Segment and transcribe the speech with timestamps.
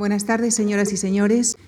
[0.00, 1.58] Buenas tardes, señoras y señores.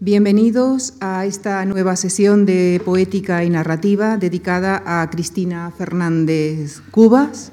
[0.00, 7.52] Bienvenidos a esta nueva sesión de poética y narrativa dedicada a Cristina Fernández Cubas,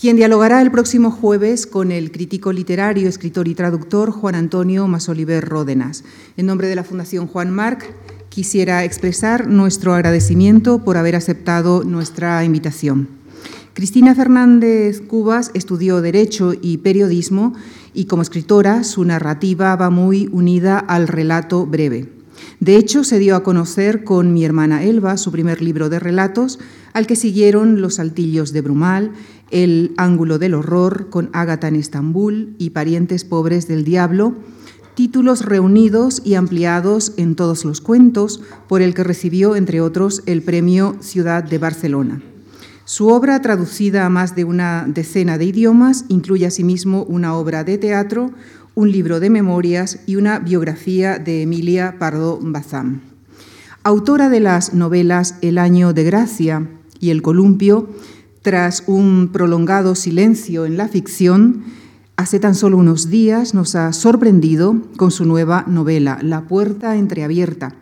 [0.00, 5.46] quien dialogará el próximo jueves con el crítico literario, escritor y traductor Juan Antonio Masoliver
[5.46, 6.04] Ródenas.
[6.38, 7.84] En nombre de la Fundación Juan Marc,
[8.30, 13.19] quisiera expresar nuestro agradecimiento por haber aceptado nuestra invitación.
[13.80, 17.54] Cristina Fernández Cubas estudió Derecho y Periodismo
[17.94, 22.12] y como escritora su narrativa va muy unida al relato breve.
[22.60, 26.58] De hecho, se dio a conocer con Mi hermana Elba, su primer libro de relatos,
[26.92, 29.12] al que siguieron Los saltillos de Brumal,
[29.50, 34.34] El ángulo del horror con Ágata en Estambul y Parientes pobres del diablo,
[34.94, 40.42] títulos reunidos y ampliados en todos los cuentos, por el que recibió, entre otros, el
[40.42, 42.20] premio Ciudad de Barcelona.
[42.90, 47.78] Su obra, traducida a más de una decena de idiomas, incluye asimismo una obra de
[47.78, 48.32] teatro,
[48.74, 53.02] un libro de memorias y una biografía de Emilia Pardo Bazán.
[53.84, 56.68] Autora de las novelas El año de gracia
[56.98, 57.88] y El columpio,
[58.42, 61.62] tras un prolongado silencio en la ficción,
[62.16, 67.72] hace tan solo unos días nos ha sorprendido con su nueva novela, La puerta entreabierta,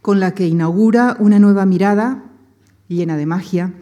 [0.00, 2.24] con la que inaugura una nueva mirada
[2.88, 3.74] llena de magia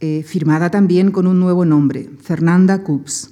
[0.00, 3.30] eh, firmada también con un nuevo nombre, Fernanda Coops.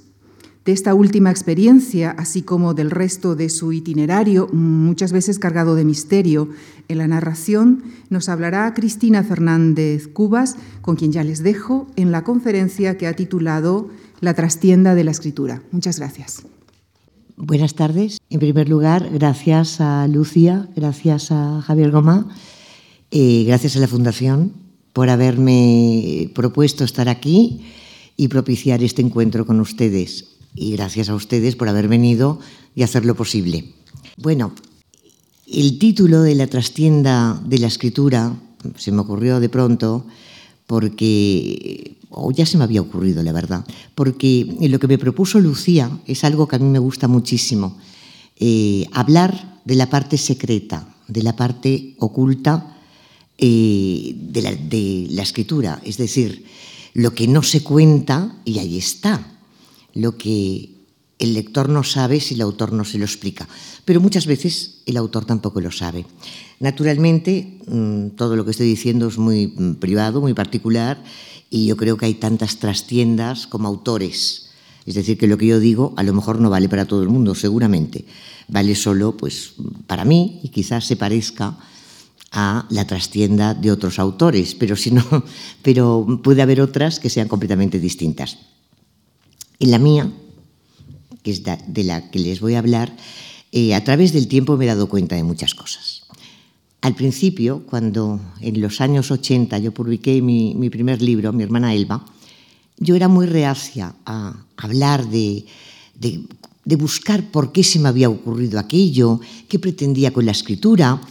[0.67, 5.85] De esta última experiencia, así como del resto de su itinerario, muchas veces cargado de
[5.85, 6.49] misterio,
[6.89, 12.25] en la narración nos hablará Cristina Fernández Cubas, con quien ya les dejo, en la
[12.25, 13.87] conferencia que ha titulado
[14.19, 15.63] La trastienda de la escritura.
[15.71, 16.43] Muchas gracias.
[17.37, 18.17] Buenas tardes.
[18.29, 22.27] En primer lugar, gracias a Lucía, gracias a Javier Goma,
[23.11, 24.66] eh, gracias a la Fundación
[24.97, 27.61] por haberme propuesto estar aquí
[28.17, 30.25] y propiciar este encuentro con ustedes.
[30.55, 32.39] Y gracias a ustedes por haber venido
[32.73, 33.75] y hacerlo posible.
[34.17, 34.53] Bueno,
[35.45, 38.35] el título de la trastienda de la escritura
[38.75, 40.07] se me ocurrió de pronto
[40.65, 43.63] porque, o ya se me había ocurrido, la verdad,
[43.93, 47.77] porque lo que me propuso Lucía es algo que a mí me gusta muchísimo,
[48.37, 52.76] eh, hablar de la parte secreta, de la parte oculta
[53.37, 56.45] de, la, de la escritura, es decir,
[56.93, 59.37] lo que no se cuenta y ahí está,
[59.93, 60.71] lo que
[61.19, 63.47] el lector no sabe si el autor no se lo explica,
[63.85, 66.05] pero muchas veces el autor tampoco lo sabe.
[66.59, 71.03] Naturalmente, mm, todo lo que estoy diciendo es muy mm, privado, muy particular,
[71.49, 74.49] y yo creo que hay tantas trastiendas como autores.
[74.85, 77.09] Es decir, que lo que yo digo a lo mejor no vale para todo el
[77.09, 78.05] mundo, seguramente.
[78.47, 79.53] Vale solo pues,
[79.85, 81.57] para mí y quizás se parezca
[82.31, 85.03] a la trastienda de otros autores, pero, si no,
[85.61, 88.37] pero puede haber otras que sean completamente distintas.
[89.59, 90.11] En la mía,
[91.23, 92.95] que es de la que les voy a hablar,
[93.51, 96.03] eh, a través del tiempo me he dado cuenta de muchas cosas.
[96.81, 102.05] Al principio, cuando en los años 80 yo publiqué mi, primer libro, Mi hermana Elba,
[102.77, 105.45] yo era muy reacia a hablar de,
[105.95, 106.23] de,
[106.65, 111.01] de buscar por qué se me había ocurrido aquello, qué pretendía con la escritura,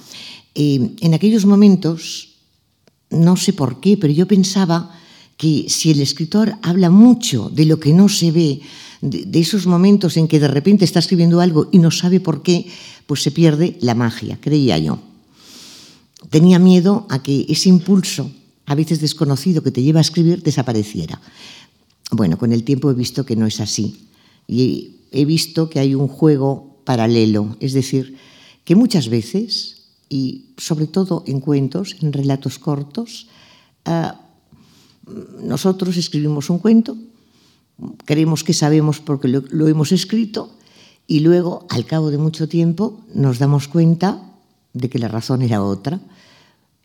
[0.58, 2.40] eh, en aquellos momentos,
[3.10, 4.90] no sé por qué, pero yo pensaba
[5.36, 8.60] que si el escritor habla mucho de lo que no se ve,
[9.02, 12.66] de, esos momentos en que de repente está escribiendo algo y no sabe por qué,
[13.06, 14.98] pues se pierde la magia, creía yo.
[16.30, 18.32] Tenía miedo a que ese impulso,
[18.64, 21.20] a veces desconocido, que te lleva a escribir, desapareciera.
[22.12, 24.08] Bueno, con el tiempo he visto que no es así.
[24.48, 28.16] Y he visto que hay un juego paralelo, es decir,
[28.64, 29.75] que muchas veces
[30.08, 33.28] y sobre todo en cuentos, en relatos cortos.
[33.86, 34.26] Uh,
[35.42, 36.96] nosotros escribimos un cuento,
[38.04, 40.50] creemos que sabemos porque lo, lo, hemos escrito
[41.06, 44.20] y luego, al cabo de mucho tiempo, nos damos cuenta
[44.72, 46.00] de que la razón era otra.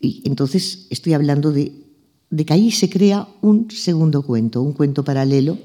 [0.00, 1.72] Y entonces estoy hablando de,
[2.30, 5.58] de que ahí se crea un segundo cuento, un cuento paralelo,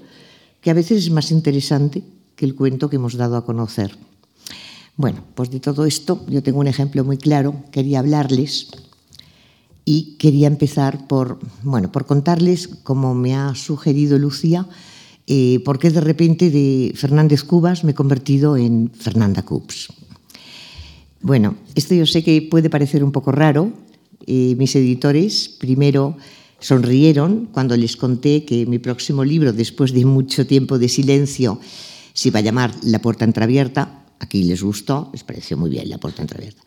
[0.62, 2.03] que a veces es más interesante
[2.35, 3.96] que el cuento que hemos dado a conocer.
[4.97, 8.70] Bueno, pues de todo esto yo tengo un ejemplo muy claro, quería hablarles
[9.85, 14.67] y quería empezar por, bueno, por contarles, como me ha sugerido Lucía,
[15.28, 19.90] eh, por qué de repente de Fernández Cubas me he convertido en Fernanda Cubs.
[21.22, 23.72] Bueno, esto yo sé que puede parecer un poco raro.
[24.26, 26.17] Eh, mis editores primero
[26.59, 31.59] sonrieron cuando les conté que mi próximo libro, después de mucho tiempo de silencio,
[32.14, 35.97] se iba a llamar La puerta entreabierta, Aquí les gustó, les pareció muy bien la
[35.97, 36.61] puerta entreabierta.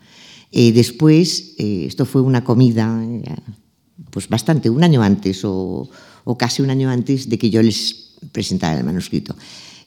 [0.51, 3.23] Eh, después, eh, esto fue una comida, eh,
[4.09, 5.89] pues bastante, un año antes o,
[6.37, 9.35] casi un año antes de que yo les presentara el manuscrito.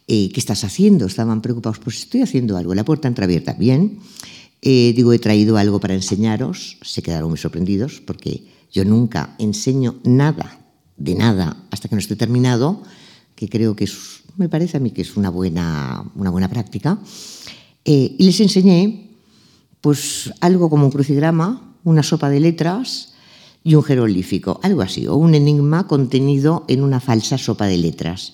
[0.07, 1.07] eh, ¿qué estás haciendo?
[1.07, 4.01] Estaban preocupados, pues estoy haciendo algo, la puerta entreabierta, bien.
[4.61, 10.01] Eh, digo, he traído algo para enseñaros, se quedaron muy sorprendidos porque yo nunca enseño
[10.05, 10.59] nada,
[10.97, 12.83] de nada, hasta que no esté terminado,
[13.35, 16.99] que creo que es, me parece a mí que es una buena, una buena práctica.
[17.85, 19.11] Eh, y les enseñé
[19.81, 23.13] pues algo como un crucigrama, una sopa de letras
[23.63, 28.33] y un jeroglífico, algo así, o un enigma contenido en una falsa sopa de letras.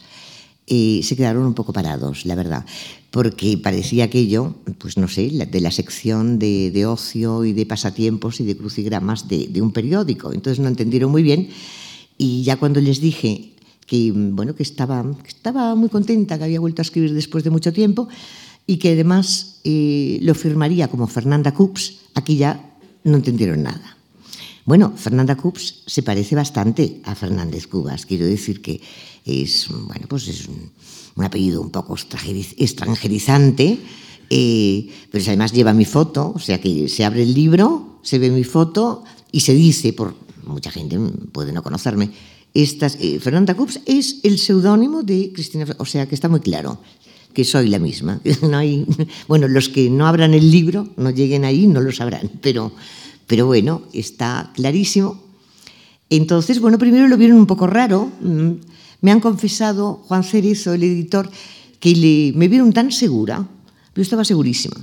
[0.69, 2.65] Eh, se quedaron un poco parados, la verdad,
[3.11, 8.45] porque parecía aquello, pues no sé, de la sección de, ocio y de pasatiempos y
[8.45, 10.33] de crucigramas de, de, un periódico.
[10.33, 11.49] Entonces no entendieron muy bien
[12.17, 13.55] y ya cuando les dije
[13.87, 17.51] que, bueno, que estaba, que estaba muy contenta, que había vuelto a escribir después de
[17.51, 18.07] mucho tiempo,
[18.67, 23.97] y que además eh, lo firmaría como Fernanda Cups, aquí ya no entendieron nada.
[24.65, 28.81] Bueno, Fernanda Cups se parece bastante a Fernández Cubas, quiero decir que
[29.25, 30.71] es, bueno, pues es un,
[31.17, 33.79] un apellido un poco extranjerizante,
[34.29, 38.31] eh, pero además lleva mi foto, o sea que se abre el libro, se ve
[38.31, 40.15] mi foto y se dice, por
[40.45, 40.99] mucha gente
[41.33, 42.11] puede no conocerme,
[42.55, 46.79] estas, eh, Fernanda Cups es el seudónimo de Cristina, o sea que está muy claro
[47.33, 48.21] que soy la misma.
[49.29, 52.73] Bueno, los que no abran el libro, no lleguen ahí, no lo sabrán, pero,
[53.27, 55.23] pero bueno, está clarísimo.
[56.09, 58.11] Entonces, bueno, primero lo vieron un poco raro.
[58.21, 58.51] Mm,
[59.01, 61.31] me han confesado, Juan Cerezo, el editor,
[61.79, 63.47] que le, me vieron tan segura,
[63.95, 64.77] yo estaba segurísima.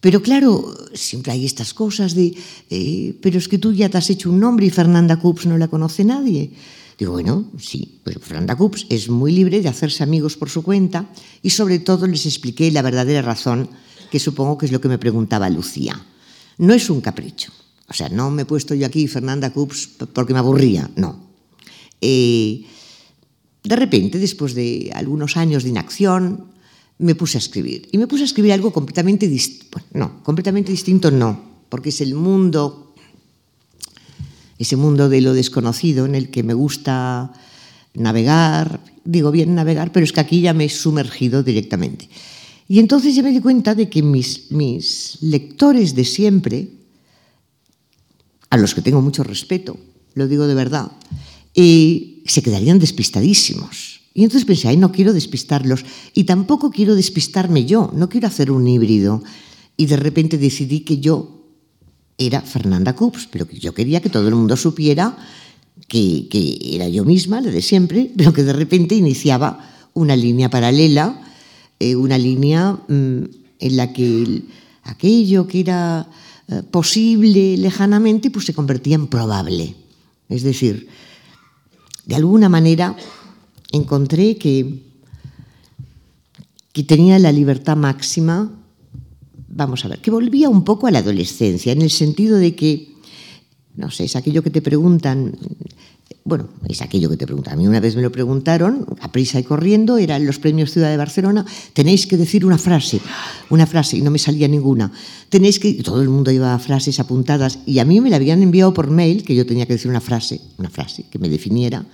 [0.00, 2.34] Pero claro, siempre hay estas cosas de,
[2.70, 5.58] eh, pero es que tú ya te has hecho un nombre y Fernanda Cups no
[5.58, 6.50] la conoce nadie.
[7.00, 11.10] Digo, bueno, sí, pues Fernanda Cups es muy libre de hacerse amigos por su cuenta
[11.40, 13.70] y sobre todo les expliqué la verdadera razón,
[14.10, 15.98] que supongo que es lo que me preguntaba Lucía.
[16.58, 17.52] No es un capricho.
[17.88, 21.30] O sea, no me he puesto yo aquí Fernanda Cups porque me aburría, no.
[22.02, 22.66] Eh,
[23.64, 26.52] de repente, después de algunos años de inacción,
[26.98, 27.88] me puse a escribir.
[27.92, 29.80] Y me puse a escribir algo completamente distinto.
[29.94, 32.89] no, completamente distinto no, porque es el mundo
[34.60, 37.32] ese mundo de lo desconocido en el que me gusta
[37.94, 42.10] navegar, digo bien navegar, pero es que aquí ya me he sumergido directamente.
[42.68, 46.68] Y entonces ya me di cuenta de que mis, lectores de siempre,
[48.50, 49.78] a los que tengo mucho respeto,
[50.12, 50.92] lo digo de verdad,
[51.54, 54.02] eh, se quedarían despistadísimos.
[54.12, 58.50] Y entonces pensé, ay, no quiero despistarlos y tampoco quiero despistarme yo, no quiero hacer
[58.50, 59.22] un híbrido.
[59.78, 61.39] Y de repente decidí que yo
[62.20, 65.16] era Fernanda Cups, pero yo quería que todo el mundo supiera
[65.88, 66.28] que,
[66.62, 71.20] era yo misma, la de siempre, pero que de repente iniciaba una línea paralela,
[71.80, 73.24] eh, una línea mm,
[73.58, 74.42] en la que
[74.82, 76.08] aquello que era
[76.48, 79.74] eh, posible lejanamente, pues se convertía en probable.
[80.28, 80.88] Es decir,
[82.04, 82.96] de alguna manera
[83.72, 84.82] encontré que,
[86.72, 88.59] que tenía la libertad máxima
[89.50, 92.94] vamos a ver, que volvía un poco a la adolescencia, en el sentido de que,
[93.76, 95.36] no sé, es aquello que te preguntan,
[96.24, 97.54] bueno, es aquello que te preguntan.
[97.54, 100.90] A mí una vez me lo preguntaron, a prisa y corriendo, eran los premios Ciudad
[100.90, 103.00] de Barcelona, tenéis que decir una frase,
[103.48, 104.92] una frase, y no me salía ninguna.
[105.28, 108.72] Tenéis que, todo el mundo llevaba frases apuntadas, y a mí me la habían enviado
[108.72, 111.84] por mail, que yo tenía que decir una frase, una frase que me definiera,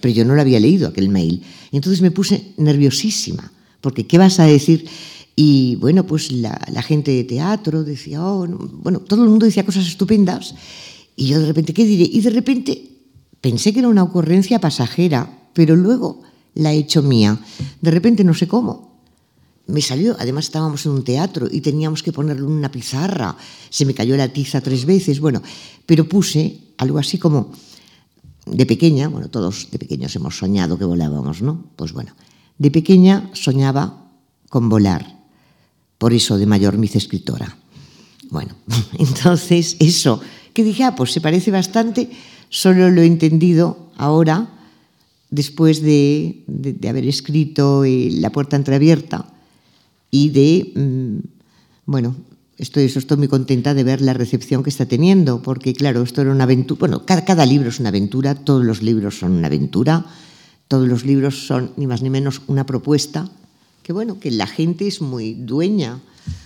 [0.00, 1.42] pero yo no la había leído aquel mail.
[1.70, 4.86] Y entonces me puse nerviosísima, porque ¿qué vas a decir?
[5.34, 9.86] Y bueno, pues la, gente de teatro decía, oh, bueno, todo el mundo decía cosas
[9.86, 10.54] estupendas.
[11.16, 12.08] Y yo de repente, ¿qué diré?
[12.10, 12.90] Y de repente
[13.40, 16.22] pensé que era una ocurrencia pasajera, pero luego
[16.54, 17.38] la he hecho mía.
[17.80, 19.00] De repente, no sé cómo.
[19.68, 23.36] Me salió, además estábamos en un teatro y teníamos que ponerlo en una pizarra.
[23.70, 25.40] Se me cayó la tiza tres veces, bueno,
[25.86, 27.52] pero puse algo así como,
[28.44, 31.64] de pequeña, bueno, todos de pequeños hemos soñado que volábamos, ¿no?
[31.76, 32.14] Pues bueno,
[32.58, 34.10] de pequeña soñaba
[34.50, 35.21] con volar
[36.02, 37.56] por eso de mayor me hice escritora.
[38.28, 38.56] Bueno,
[38.98, 40.20] entonces eso,
[40.52, 42.10] que dije, ah, pues se parece bastante,
[42.48, 44.50] solo lo he entendido ahora,
[45.30, 46.42] después de,
[46.88, 49.32] haber escrito eh, La puerta entreabierta
[50.10, 51.18] y de, mm,
[51.86, 52.16] bueno,
[52.58, 56.32] estoy, estoy muy contenta de ver la recepción que está teniendo, porque claro, esto era
[56.32, 60.04] una aventura, bueno, cada libro es una aventura, todos los libros son una aventura,
[60.66, 63.30] todos los libros son ni más ni menos una propuesta,
[63.82, 66.00] que bueno, que la gente es muy dueña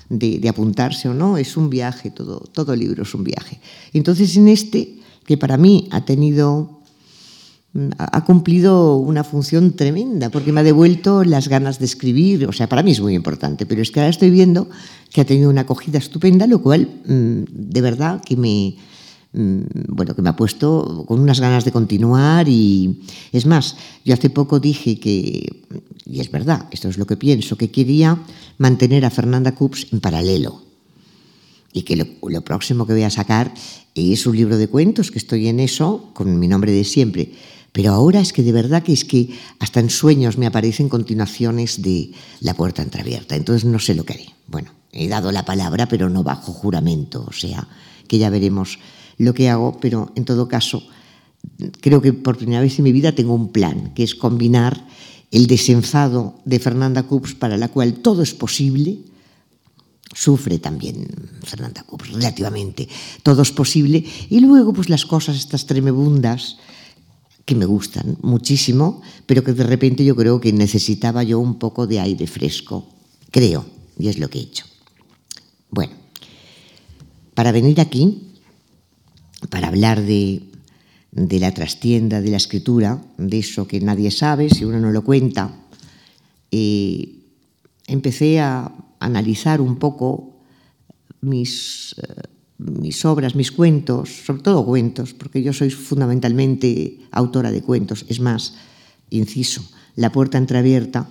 [0.08, 3.60] de, apuntarse o no, es un viaje, todo, todo libro es un viaje.
[3.92, 6.80] Entonces en este, que para mí ha tenido,
[7.98, 12.68] ha cumplido una función tremenda, porque me ha devuelto las ganas de escribir, o sea,
[12.68, 14.68] para mí es muy importante, pero es que ahora estoy viendo
[15.12, 18.95] que ha tenido una acogida estupenda, lo cual mm, de verdad que me, mm,
[19.36, 23.02] bueno, que me ha puesto con unas ganas de continuar y
[23.32, 25.62] es más, yo hace poco dije que,
[26.06, 28.18] y es verdad, esto es lo que pienso, que quería
[28.56, 30.62] mantener a Fernanda Cups en paralelo
[31.72, 33.52] y que lo, lo próximo que voy a sacar
[33.94, 37.32] es un libro de cuentos, que estoy en eso, con mi nombre de siempre.
[37.72, 39.28] Pero ahora es que de verdad que es que
[39.58, 43.36] hasta en sueños me aparecen continuaciones de La puerta entreabierta.
[43.36, 44.26] Entonces no sé lo que haré.
[44.46, 47.26] Bueno, he dado la palabra, pero no bajo juramento.
[47.28, 47.68] O sea,
[48.08, 48.78] que ya veremos
[49.18, 50.82] lo que hago, pero en todo caso,
[51.80, 54.86] creo que por primera vez en mi vida tengo un plan, que es combinar
[55.30, 58.98] el desenfado de Fernanda Cups, para la cual todo es posible,
[60.14, 61.06] sufre también
[61.42, 62.88] Fernanda Cups relativamente,
[63.22, 66.56] todo es posible, y luego pues las cosas estas tremebundas
[67.44, 71.86] que me gustan muchísimo, pero que de repente yo creo que necesitaba yo un poco
[71.86, 72.88] de aire fresco,
[73.30, 73.64] creo,
[73.98, 74.64] y es lo que he hecho.
[75.70, 75.94] Bueno,
[77.34, 78.25] para venir aquí,
[79.50, 80.42] para hablar de,
[81.12, 85.02] de la trastienda de la escritura, de eso que nadie sabe si uno no lo
[85.02, 85.50] cuenta,
[87.86, 90.36] empecé a analizar un poco
[91.20, 92.22] mis, eh,
[92.58, 98.04] mis obras, mis cuentos, sobre todo cuentos, porque yo soy fundamentalmente autora de cuentos.
[98.08, 98.54] Es más,
[99.10, 99.62] inciso,
[99.96, 101.08] La puerta entreabierta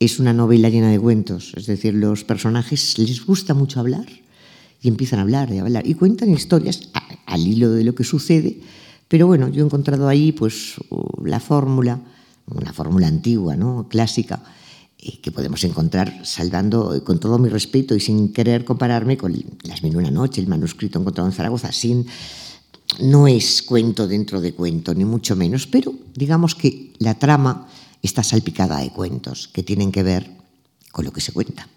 [0.00, 4.06] es una novela llena de cuentos, es decir, los personajes les gusta mucho hablar
[4.84, 6.90] y empiezan a hablar y a hablar y cuentan historias
[7.24, 8.60] al hilo de lo que sucede,
[9.08, 10.74] pero bueno, yo he encontrado ahí pues
[11.24, 12.00] la fórmula,
[12.46, 13.88] una fórmula antigua, ¿no?
[13.88, 14.42] clásica,
[14.98, 19.82] eh, que podemos encontrar salvando con todo mi respeto y sin querer compararme con Las
[19.82, 22.06] Mil Una Noche, el manuscrito encontrado en Zaragoza, sin
[23.00, 27.68] no es cuento dentro de cuento, ni mucho menos, pero digamos que la trama
[28.02, 30.30] está salpicada de cuentos que tienen que ver
[30.92, 31.68] con lo que se cuenta.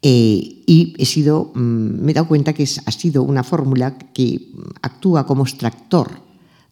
[0.00, 4.52] Eh, y he sido, mm, me he dado cuenta que ha sido una fórmula que
[4.82, 6.20] actúa como extractor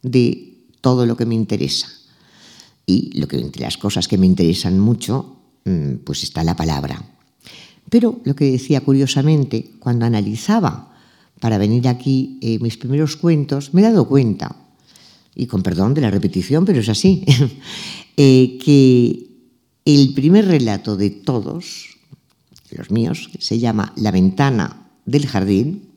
[0.01, 1.87] de todo lo que me interesa
[2.85, 7.03] y lo que, entre las cosas que me interesan mucho, mm, pues está la palabra.
[7.89, 10.95] Pero lo que decía curiosamente, cuando analizaba
[11.39, 14.55] para venir aquí eh, mis primeros cuentos, me he dado cuenta,
[15.35, 17.25] y con perdón de la repetición, pero es así,
[18.17, 19.27] eh, que
[19.85, 21.96] el primer relato de todos,
[22.75, 25.89] los míos, se llama La ventana del jardín,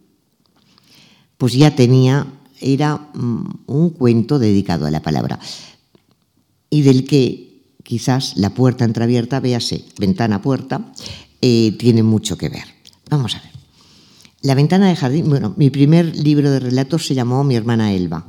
[1.39, 2.27] pues ya tenía,
[2.61, 5.39] era mm, un cuento dedicado a la palabra
[6.71, 10.93] y del que quizás la puerta entreabierta, véase, ventana-puerta,
[11.41, 12.65] eh, tiene mucho que ver.
[13.09, 13.51] Vamos a ver.
[14.43, 18.27] La ventana de jardín, bueno, mi primer libro de relatos se llamó Mi hermana Elba,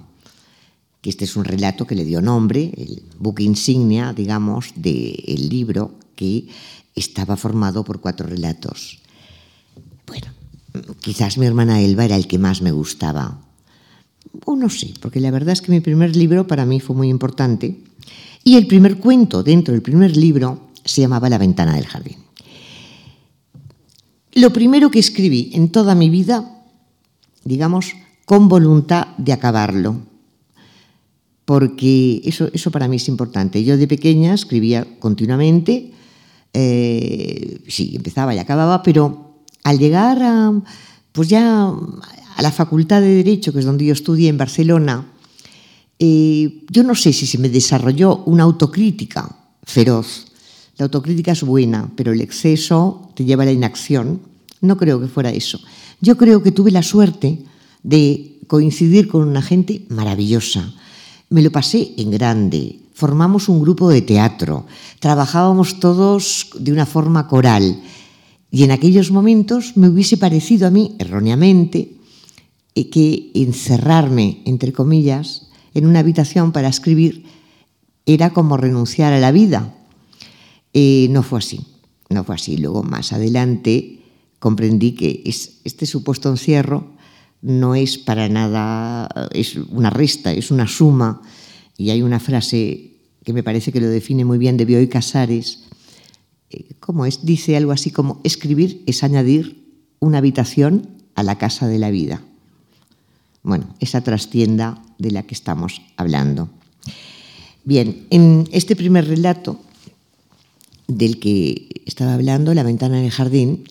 [1.00, 5.96] que este es un relato que le dio nombre, el buque insignia, digamos, del libro
[6.16, 6.48] que
[6.96, 9.00] estaba formado por cuatro relatos.
[10.08, 10.28] Bueno,
[11.00, 13.42] quizás mi hermana Elba era el que más me gustaba.
[14.46, 17.10] O no sé, porque la verdad es que mi primer libro para mí fue muy
[17.10, 17.84] importante
[18.44, 22.18] y el primer cuento dentro del primer libro se llamaba La ventana del jardín.
[24.34, 26.64] Lo primero que escribí en toda mi vida,
[27.44, 27.94] digamos,
[28.26, 30.00] con voluntad de acabarlo,
[31.44, 33.64] porque eso, eso para mí es importante.
[33.64, 35.92] Yo de pequeña escribía continuamente,
[36.54, 40.54] eh, sí, empezaba y acababa, pero al llegar a,
[41.12, 45.06] pues ya a la Facultad de Derecho, que es donde yo estudié en Barcelona,
[46.00, 50.26] eh, yo no sé si se me desarrolló una autocrítica feroz.
[50.78, 54.20] La autocrítica es buena, pero el exceso te lleva a la inacción.
[54.62, 55.60] No creo que fuera eso.
[56.00, 57.44] Yo creo que tuve la suerte
[57.84, 60.74] de coincidir con una gente maravillosa.
[61.30, 62.80] Me lo pasé en grande.
[63.02, 64.68] Formamos un grupo de teatro.
[65.00, 67.82] Trabajábamos todos de una forma coral.
[68.52, 71.98] Y en aquellos momentos me hubiese parecido a mí, erróneamente,
[72.76, 77.26] eh, que encerrarme, entre comillas, en una habitación para escribir
[78.06, 79.74] era como renunciar a la vida.
[80.72, 81.60] Eh, no fue así,
[82.08, 82.58] no fue así.
[82.58, 83.98] Luego, más adelante,
[84.38, 86.92] comprendí que este supuesto encierro
[87.42, 91.24] no es para nada, es una resta, es una suma.
[91.78, 92.91] Y hay una frase
[93.24, 95.64] que me parece que lo define muy bien de Bioy Casares,
[96.50, 97.26] eh, ¿cómo es?
[97.26, 99.64] Dice algo así como, escribir es añadir
[100.00, 102.22] una habitación a la casa de la vida.
[103.44, 106.50] Bueno, esa trastienda de la que estamos hablando.
[107.64, 109.60] Bien, en este primer relato
[110.88, 113.64] del que estaba hablando, La ventana en el jardín,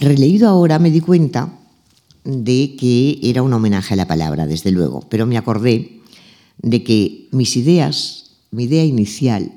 [0.00, 1.52] releído ahora me di cuenta
[2.24, 6.00] de que era un homenaje a la palabra, desde luego, pero me acordé
[6.58, 9.52] de que mis ideas, mi idea inicial,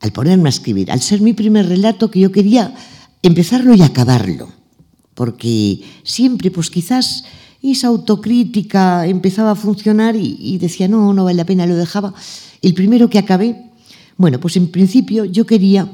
[0.00, 2.74] al ponerme a escribir, al ser mi primer relato, que yo quería
[3.22, 4.48] empezarlo y acabarlo,
[5.14, 7.24] porque siempre, pues quizás
[7.62, 12.12] esa autocrítica empezaba a funcionar y, y decía, no, no vale la pena, lo dejaba.
[12.60, 13.70] El primero que acabé,
[14.16, 15.88] bueno, pues en principio yo quería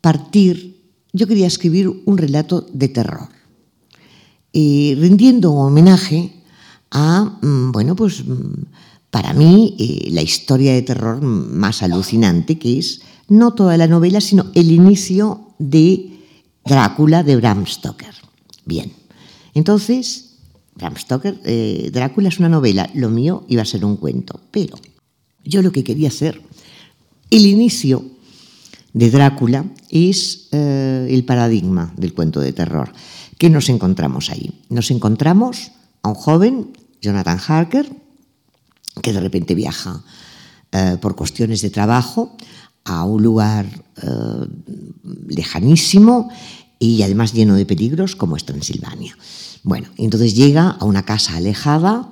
[0.00, 0.76] partir,
[1.12, 3.28] yo quería escribir un relato de terror,
[4.52, 6.32] eh, rindiendo homenaje
[6.90, 8.64] a, mm, bueno, pues mm,
[9.10, 14.20] para mí eh, la historia de terror más alucinante, que es no toda la novela,
[14.20, 16.18] sino el inicio de
[16.64, 18.14] Drácula de Bram Stoker.
[18.64, 18.92] Bien,
[19.54, 20.36] entonces,
[20.74, 24.76] Bram Stoker, eh, Drácula es una novela, lo mío iba a ser un cuento, pero
[25.44, 26.42] yo lo que quería hacer,
[27.30, 28.04] el inicio
[28.92, 32.92] de Drácula es eh, el paradigma del cuento de terror.
[33.38, 34.60] ¿Qué nos encontramos ahí?
[34.68, 35.72] Nos encontramos
[36.02, 37.90] a un joven, Jonathan Harker,
[38.98, 40.02] que de repente viaja
[40.72, 42.36] eh, por cuestiones de trabajo
[42.84, 44.46] a un lugar eh,
[45.28, 46.30] lejanísimo
[46.78, 49.16] y además lleno de peligros como es Transilvania.
[49.62, 52.08] Bueno, entonces llega a una casa alejada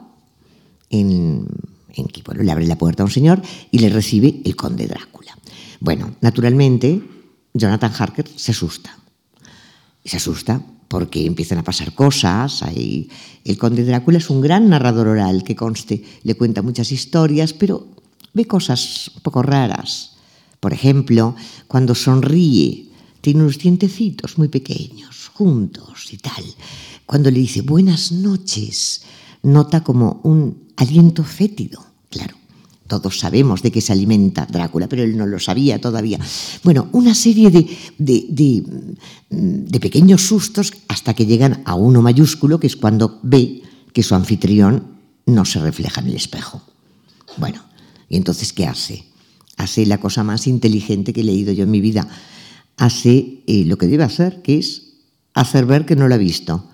[0.90, 1.47] en,
[1.95, 4.87] en que bueno, le abre la puerta a un señor y le recibe el conde
[4.87, 5.37] Drácula.
[5.81, 7.02] Bueno, naturalmente,
[7.55, 8.97] Jonathan Harker se asusta.
[10.05, 12.62] Se asusta porque empiezan a pasar cosas.
[12.62, 13.09] Hay...
[13.45, 17.87] El conde Drácula es un gran narrador oral que conste, le cuenta muchas historias, pero
[18.35, 20.16] ve cosas un poco raras.
[20.61, 21.37] Por ejemplo,
[21.69, 22.90] cuando sonríe,
[23.21, 26.45] tiene unos dientecitos muy pequeños, juntos y tal.
[27.07, 29.02] Cuando le dice buenas noches,
[29.43, 31.85] nota como un aliento fétido.
[32.87, 36.19] Todos sabemos de qué se alimenta Drácula, pero él no lo sabía todavía.
[36.62, 37.66] Bueno, una serie de,
[37.99, 38.64] de, de,
[39.31, 43.62] de, pequeños sustos hasta que llegan a uno mayúsculo, que es cuando ve
[43.93, 44.85] que su anfitrión
[45.26, 46.62] no se refleja en el espejo.
[47.37, 47.64] Bueno,
[48.09, 49.05] ¿y entonces qué hace?
[49.57, 52.07] Hace la cosa más inteligente que he leído yo en mi vida.
[52.76, 54.93] Hace eh, lo que debe hacer, que es
[55.35, 56.69] hacer ver que no lo ha visto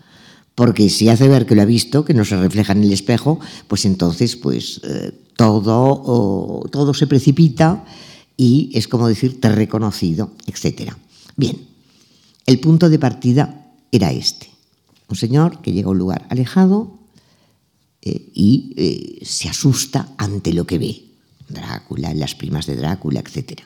[0.54, 3.40] porque si hace ver que lo ha visto, que no se refleja en el espejo,
[3.68, 7.84] pues entonces pues eh, todo, todo se precipita
[8.36, 10.92] y es como decir, te reconocido, etc.
[11.36, 11.56] Bien,
[12.46, 14.50] el punto de partida era este.
[15.08, 16.98] Un señor que llega a un lugar alejado
[18.00, 21.04] eh, y eh, se asusta ante lo que ve.
[21.48, 23.60] Drácula, las primas de Drácula, etc.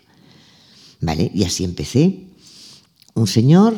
[1.01, 1.31] ¿Vale?
[1.35, 2.27] Y así empecé.
[3.14, 3.77] Un señor,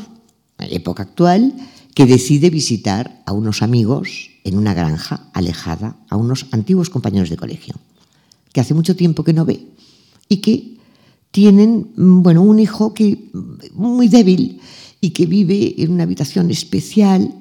[0.58, 1.54] época actual,
[1.94, 7.36] que decide visitar a unos amigos en una granja alejada, a unos antiguos compañeros de
[7.36, 7.74] colegio,
[8.52, 9.66] que hace mucho tiempo que no ve
[10.28, 10.78] y que
[11.30, 13.30] tienen, bueno, un hijo que
[13.74, 14.60] muy débil
[15.00, 17.34] y que vive en una habitación especial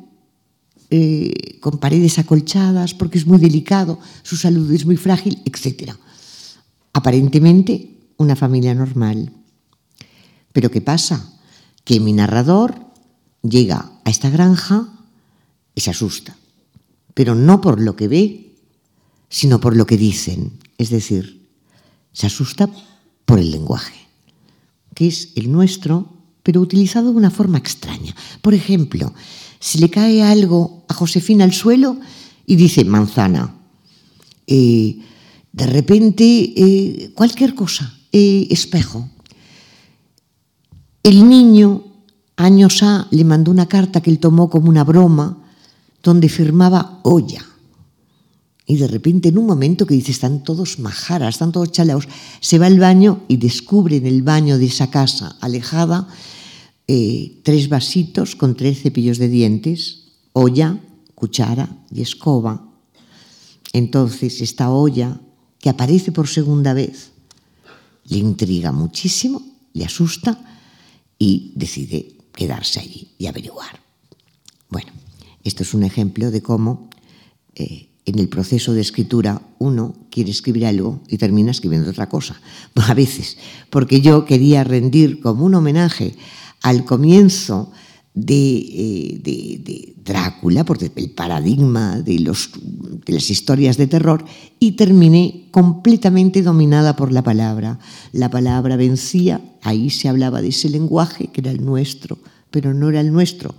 [0.90, 5.94] eh, con paredes acolchadas porque es muy delicado, su salud es muy frágil, etc.
[6.94, 9.32] Aparentemente una familia normal.
[10.54, 11.34] Pero ¿qué pasa?
[11.84, 12.76] Que mi narrador
[13.42, 14.88] llega a esta granja
[15.76, 16.36] y se asusta,
[17.18, 18.54] pero no por lo que ve,
[19.28, 20.52] sino por lo que dicen.
[20.78, 21.50] Es decir,
[22.14, 22.70] se asusta
[23.26, 23.98] por el lenguaje,
[24.94, 28.16] que es el nuestro, pero utilizado de una forma extraña.
[28.44, 29.16] Por ejemplo,
[29.60, 32.00] si le cae algo a Josefina al suelo
[32.46, 33.52] y dice manzana,
[34.46, 35.00] eh,
[35.52, 39.10] de repente eh, cualquier cosa, eh, espejo.
[41.02, 41.84] El niño
[42.36, 45.47] Años A le mandó una carta que él tomó como una broma,
[46.08, 47.46] donde firmaba olla.
[48.66, 52.08] Y de repente, en un momento que dice, están todos majaras, están todos chalaos,
[52.40, 56.08] se va al baño y descubre en el baño de esa casa alejada
[56.88, 60.80] eh, tres vasitos con tres cepillos de dientes, olla,
[61.14, 62.72] cuchara y escoba.
[63.74, 65.20] Entonces, esta olla,
[65.60, 67.12] que aparece por segunda vez,
[68.06, 69.42] le intriga muchísimo,
[69.74, 70.40] le asusta
[71.20, 73.87] y decide quedarse allí y averiguar.
[75.48, 76.90] Esto es un ejemplo de cómo
[77.56, 82.42] eh, en el proceso de escritura uno quiere escribir algo y termina escribiendo otra cosa.
[82.76, 83.38] a veces,
[83.70, 86.16] porque yo quería rendir como un homenaje
[86.64, 87.72] al comienzo
[88.14, 94.26] de, eh, Drácula, porque el paradigma de, de las historias de terror,
[94.60, 97.80] y terminé completamente dominada por la palabra.
[98.12, 102.18] La palabra vencía, ahí se hablaba de ese lenguaje que era el nuestro,
[102.52, 103.56] pero no era el nuestro,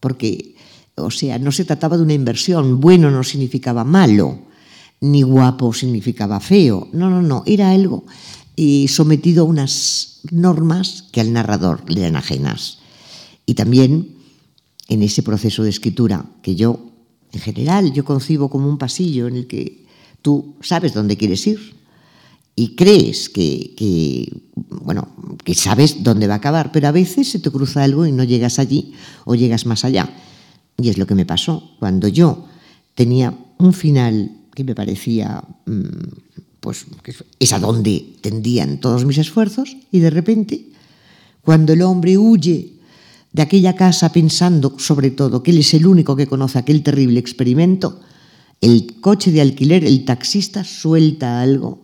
[0.00, 0.54] porque,
[0.98, 4.38] o sea, no se trataba de una inversión, bueno no significaba malo,
[5.00, 8.04] ni guapo significaba feo, no, no, no, era algo
[8.56, 12.78] eh, sometido a unas normas que al narrador le eran ajenas.
[13.46, 14.16] Y también
[14.88, 16.80] en ese proceso de escritura que yo,
[17.32, 19.86] en general, yo concibo como un pasillo en el que
[20.22, 21.76] tú sabes dónde quieres ir
[22.56, 25.08] y crees que, que, bueno,
[25.44, 28.24] que sabes dónde va a acabar, pero a veces se te cruza algo y no
[28.24, 30.10] llegas allí o llegas más allá.
[30.80, 31.72] Y es lo que me pasó.
[31.78, 32.46] Cuando yo
[32.94, 35.82] tenía un final que me parecía, mm,
[36.60, 36.86] pues,
[37.38, 40.68] es a donde tendían todos mis esfuerzos, y de repente,
[41.42, 42.74] cuando el hombre huye
[43.32, 47.20] de aquella casa pensando sobre todo que él es el único que conoce aquel terrible
[47.20, 48.00] experimento,
[48.60, 51.80] el coche de alquiler, el taxista suelta algo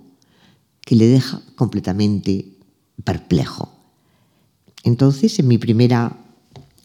[0.81, 2.57] que le deja completamente
[3.05, 3.73] perplejo.
[4.83, 6.19] Entonces, en mi primera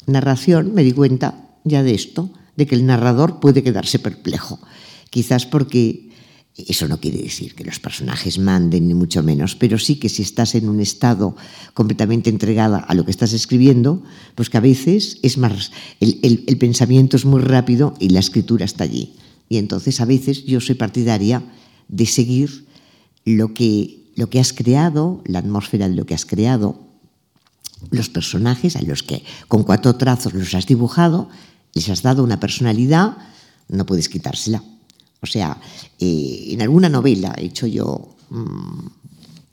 [0.05, 4.59] narración me di cuenta ya de esto, de que el narrador puede quedarse perplejo.
[5.09, 6.09] Quizás porque
[6.55, 10.23] eso no quiere decir que los personajes manden, ni mucho menos, pero sí que si
[10.23, 11.35] estás en un estado
[11.73, 14.03] completamente entregada a lo que estás escribiendo,
[14.35, 18.65] pues que a veces es más, el, el pensamiento es muy rápido y la escritura
[18.65, 19.13] está allí.
[19.47, 21.43] Y entonces a veces yo soy partidaria
[21.87, 22.67] de seguir
[23.25, 26.87] lo que, lo que has creado, la atmósfera de lo que has creado,
[27.91, 31.29] los personajes a los que con cuatro trazos los has dibujado,
[31.73, 33.17] les has dado una personalidad,
[33.67, 34.63] no puedes quitársela.
[35.21, 35.57] O sea,
[35.99, 38.87] eh, en alguna novela he hecho yo mmm,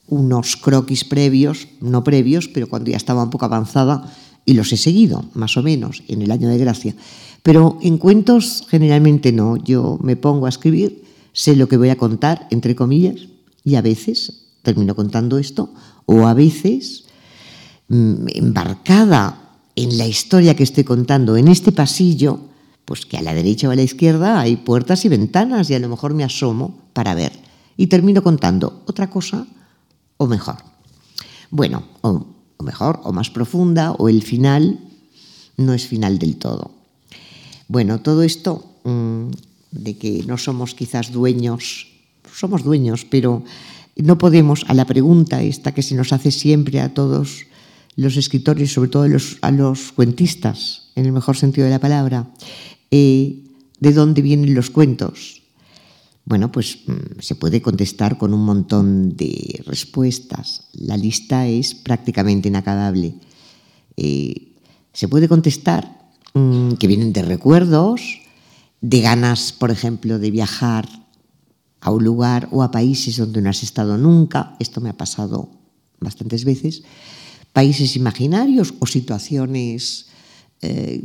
[0.09, 4.13] unos croquis previos, no previos, pero cuando ya estaba un poco avanzada,
[4.45, 6.95] y los he seguido, más o menos, en el año de gracia.
[7.43, 9.57] Pero en cuentos generalmente no.
[9.57, 13.27] Yo me pongo a escribir, sé lo que voy a contar, entre comillas,
[13.65, 15.75] y a veces termino contando esto,
[16.07, 17.05] o a veces
[17.89, 19.46] mm, embarcada
[19.77, 22.41] en la historia que estoy contando en este pasillo,
[22.87, 25.79] pues que a la derecha o a la izquierda hay puertas y ventanas y a
[25.79, 27.33] lo mejor me asomo para ver.
[27.77, 29.47] Y termino contando otra cosa
[30.17, 30.57] o mejor.
[31.51, 32.25] Bueno, o
[32.61, 34.81] mejor, o más profunda, o el final
[35.59, 36.71] no es final del todo.
[37.69, 39.29] Bueno, todo esto mmm,
[39.73, 41.89] de que no somos quizás dueños,
[42.33, 43.45] somos dueños, pero
[43.97, 47.47] no podemos, a la pregunta esta que se nos hace siempre a todos
[47.97, 52.31] los escritores, sobre todo los, a los cuentistas, en el mejor sentido de la palabra,
[52.91, 53.43] eh,
[53.81, 55.43] ¿de dónde vienen los cuentos?
[56.27, 60.69] Bueno, pues mm, se puede contestar con un montón de respuestas.
[60.73, 63.15] La lista es prácticamente inacabable.
[63.97, 64.53] Eh,
[64.93, 68.21] se puede contestar mmm, que vienen de recuerdos,
[68.81, 70.89] de ganas, por ejemplo, de viajar
[71.81, 74.57] a un lugar o a países donde no has estado nunca.
[74.59, 75.51] Esto me ha pasado
[76.01, 76.83] bastantes veces.
[77.57, 80.13] Países imaginarios o situaciones
[80.61, 81.01] eh,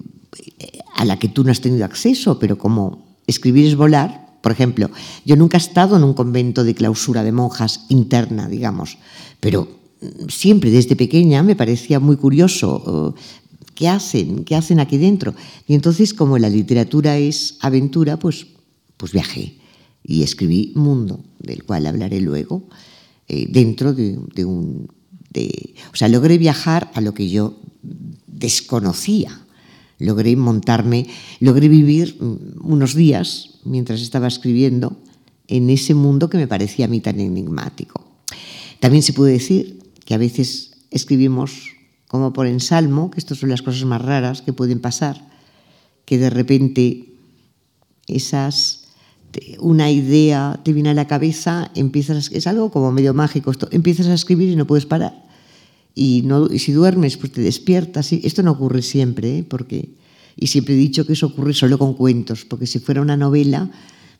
[0.99, 4.89] a la que tú no has tenido acceso, pero como escribir es volar, por ejemplo,
[5.23, 8.97] yo nunca he estado en un convento de clausura de monjas interna, digamos,
[9.39, 9.79] pero
[10.27, 13.21] siempre desde pequeña me parecía muy curioso eh,
[13.75, 15.33] qué hacen, qué hacen aquí dentro.
[15.67, 18.47] Y entonces, como la literatura es aventura, pues,
[18.97, 19.57] pues viajé
[20.03, 22.67] y escribí Mundo, del cual hablaré luego,
[23.27, 24.91] eh, dentro de, de un...
[25.31, 27.57] De, o sea, logré viajar a lo que yo
[28.27, 29.41] desconocía
[30.01, 31.07] logré montarme,
[31.39, 34.97] logré vivir mm, unos días mientras estaba escribiendo
[35.47, 38.03] en ese mundo que me parecía a mí tan enigmático.
[38.79, 41.69] También se puede decir que a veces escribimos
[42.07, 45.29] como por ensalmo, que estas son las cosas más raras que pueden pasar,
[46.03, 47.13] que de repente
[48.07, 48.80] esas
[49.59, 54.07] una idea te viene a la cabeza, empiezas es algo como medio mágico, esto, empiezas
[54.07, 55.13] a escribir y no puedes parar
[55.93, 58.11] y, no, y si duermes, pues te despiertas.
[58.13, 59.43] Esto no ocurre siempre, ¿eh?
[59.43, 59.89] porque,
[60.35, 63.69] y siempre he dicho que eso ocurre solo con cuentos, porque si fuera una novela,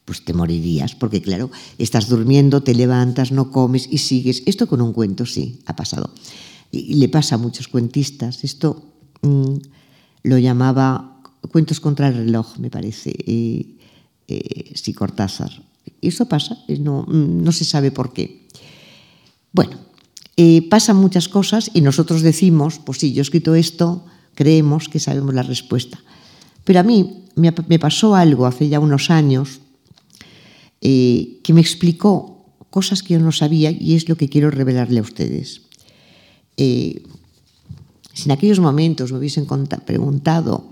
[0.06, 4.43] pues te morirías, porque claro, estás durmiendo, te levantas, no comes y sigues.
[4.45, 6.12] Esto con un cuento sí, ha pasado.
[6.71, 8.43] Y, le pasa a muchos cuentistas.
[8.43, 8.84] Esto
[9.21, 9.56] mmm,
[10.24, 11.21] lo llamaba
[11.52, 13.78] cuentos contra el reloj, me parece, eh,
[14.38, 15.52] eh, sí, Cortázar.
[16.02, 18.48] Eso pasa, no, no se sabe por qué.
[19.52, 19.78] Bueno,
[20.38, 25.00] eh, pasan muchas cosas y nosotros decimos, pues sí, yo he escrito esto, creemos que
[25.00, 26.00] sabemos la respuesta.
[26.63, 29.60] Pero a mí me, pasó algo hace ya unos años
[30.82, 35.00] eh, que me explicó cosas que yo no sabía y es lo que quiero revelarle
[35.00, 35.63] a ustedes.
[36.58, 37.04] Eh,
[38.13, 39.46] si en aquellos momentos me hubiesen
[39.86, 40.70] preguntado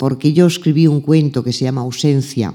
[0.00, 2.54] por qué yo escribí un cuento que se llama Ausencia,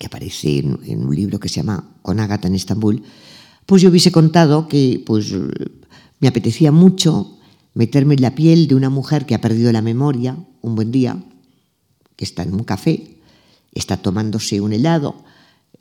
[0.00, 3.04] que aparece en, un libro que se llama Con Ágata en Estambul,
[3.64, 5.32] pues yo hubiese contado que pues,
[6.18, 7.38] me apetecía mucho
[7.74, 11.22] meterme en la piel de una mujer que ha perdido la memoria un buen día,
[12.16, 13.20] que está en un café,
[13.72, 15.22] está tomándose un helado,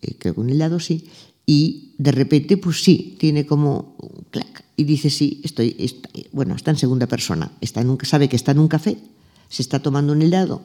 [0.03, 1.09] eh, creo que un helado sí,
[1.47, 6.53] y de repente, pues sí, tiene como un clac, y dice, sí, estoy, está, bueno,
[6.53, 8.99] está en segunda persona, está sabe que está en un café,
[9.49, 10.61] se está tomando un helado,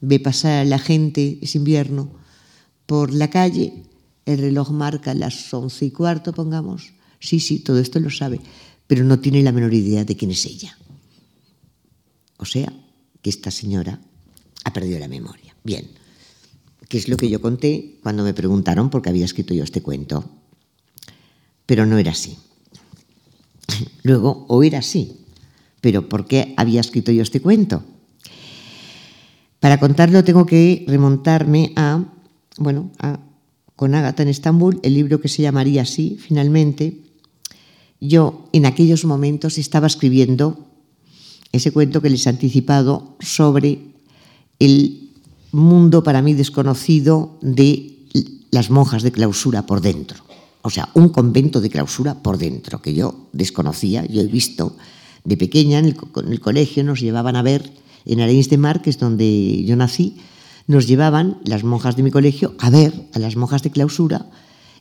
[0.00, 2.10] ve pasar a la gente, es invierno,
[2.86, 3.84] por la calle,
[4.26, 6.92] el reloj marca las once y cuarto, pongamos.
[7.20, 8.40] Sí, sí, todo esto lo sabe,
[8.86, 10.76] pero no tiene la menor idea de quién es ella.
[12.36, 12.72] O sea,
[13.22, 14.00] que esta señora
[14.64, 15.56] ha perdido la memoria.
[15.64, 15.88] Bien,
[16.88, 19.82] que es lo que yo conté cuando me preguntaron por qué había escrito yo este
[19.82, 20.24] cuento.
[21.64, 22.36] Pero no era así.
[24.02, 25.24] Luego, o era así,
[25.80, 27.82] pero ¿por qué había escrito yo este cuento?
[29.64, 32.04] Para contarlo tengo que remontarme a,
[32.58, 33.18] bueno, a,
[33.74, 37.00] con Ágata en Estambul, el libro que se llamaría así, finalmente.
[37.98, 40.68] Yo en aquellos momentos estaba escribiendo
[41.50, 43.78] ese cuento que les he anticipado sobre
[44.58, 45.08] el
[45.50, 48.04] mundo para mí desconocido de
[48.50, 50.18] las monjas de clausura por dentro.
[50.60, 54.76] O sea, un convento de clausura por dentro, que yo desconocía, yo he visto
[55.24, 58.98] de pequeña en el, colegio, nos llevaban a ver en Arenys de Mar, que es
[58.98, 60.16] donde yo nací,
[60.66, 64.26] nos llevaban las monjas de mi colegio a ver a las monjas de clausura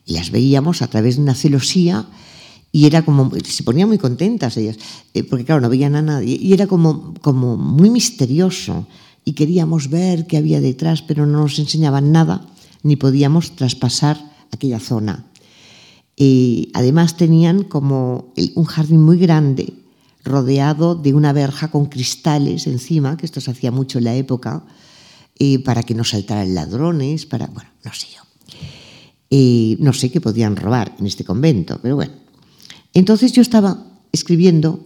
[0.05, 2.07] y las veíamos a través de una celosía
[2.71, 4.77] y era como, se ponían muy contentas ellas,
[5.13, 8.87] eh, porque claro, no veían a nadie, y era como, como muy misterioso
[9.23, 12.47] y queríamos ver qué había detrás, pero no nos enseñaban nada,
[12.81, 14.17] ni podíamos traspasar
[14.51, 15.25] aquella zona.
[16.15, 19.73] Y además tenían como un jardín muy grande,
[20.23, 24.63] rodeado de una verja con cristales encima, que esto se hacía mucho en la época,
[25.65, 28.21] para que no saltaran ladrones, para, bueno, no sé yo.
[29.79, 32.13] no sé qué podían robar en este convento, pero bueno.
[32.93, 34.85] Entonces yo estaba escribiendo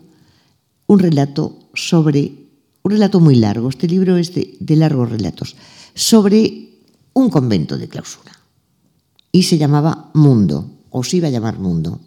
[0.88, 2.48] un relato sobre
[2.88, 5.58] un relato muy largo, este libro es de, largos relatos,
[5.94, 6.70] sobre
[7.12, 8.32] un convento de clausura.
[9.30, 12.00] Y se llamaba Mundo, o se iba a llamar Mundo,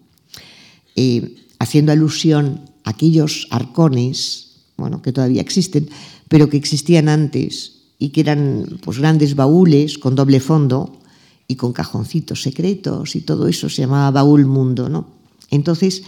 [0.96, 5.88] eh, haciendo alusión aquellos arcones, bueno, que todavía existen,
[6.28, 10.98] pero que existían antes y que eran pues, grandes baúles con doble fondo
[11.48, 15.06] y con cajoncitos secretos y todo eso se llamaba baúl mundo, ¿no?
[15.50, 16.02] Entonces,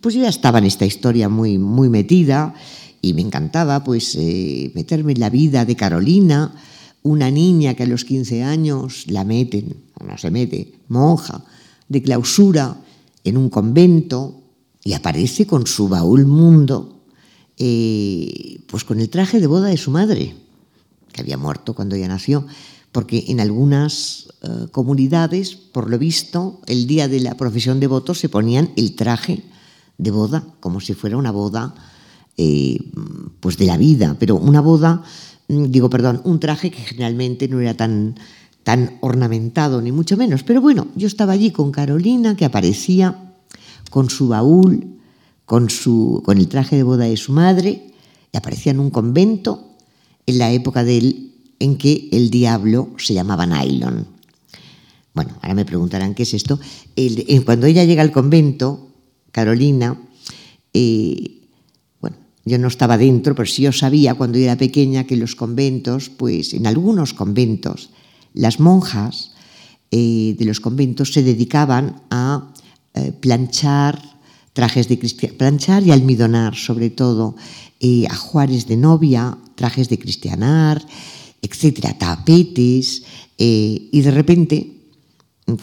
[0.00, 2.54] pues yo ya estaba en esta historia muy, muy metida
[3.02, 6.54] y me encantaba pues eh, meterme en la vida de Carolina,
[7.02, 11.44] una niña que a los 15 años la meten, no se mete, monja,
[11.88, 12.76] de clausura
[13.22, 14.45] en un convento
[14.86, 17.02] y aparece con su baúl mundo,
[17.58, 20.36] eh, pues con el traje de boda de su madre,
[21.10, 22.46] que había muerto cuando ella nació,
[22.92, 28.20] porque en algunas eh, comunidades, por lo visto, el día de la profesión de votos
[28.20, 29.42] se ponían el traje
[29.98, 31.74] de boda, como si fuera una boda
[32.36, 32.78] eh,
[33.40, 35.02] pues de la vida, pero una boda,
[35.48, 38.14] mm, digo, perdón, un traje que generalmente no era tan,
[38.62, 40.44] tan ornamentado, ni mucho menos.
[40.44, 43.25] Pero bueno, yo estaba allí con Carolina, que aparecía
[43.96, 44.98] con su baúl,
[45.46, 47.94] con, su, con el traje de boda de su madre,
[48.30, 49.70] y aparecía en un convento
[50.26, 54.06] en la época del, en que el diablo se llamaba Nylon.
[55.14, 56.60] Bueno, ahora me preguntarán qué es esto.
[56.94, 58.90] El, cuando ella llega al convento,
[59.32, 59.98] Carolina,
[60.74, 61.48] eh,
[62.44, 66.52] yo no estaba dentro, pero sí yo sabía cuando era pequeña que los conventos, pues
[66.52, 67.88] en algunos conventos,
[68.34, 69.32] las monjas
[69.90, 72.52] eh, de los conventos se dedicaban a
[72.96, 74.16] eh, planchar
[74.52, 74.96] trajes de
[75.36, 77.36] planchar y almidonar, sobre todo,
[77.78, 80.82] eh, ajuares de novia, trajes de cristianar,
[81.42, 83.04] etcétera, tapetes,
[83.36, 84.72] y de repente,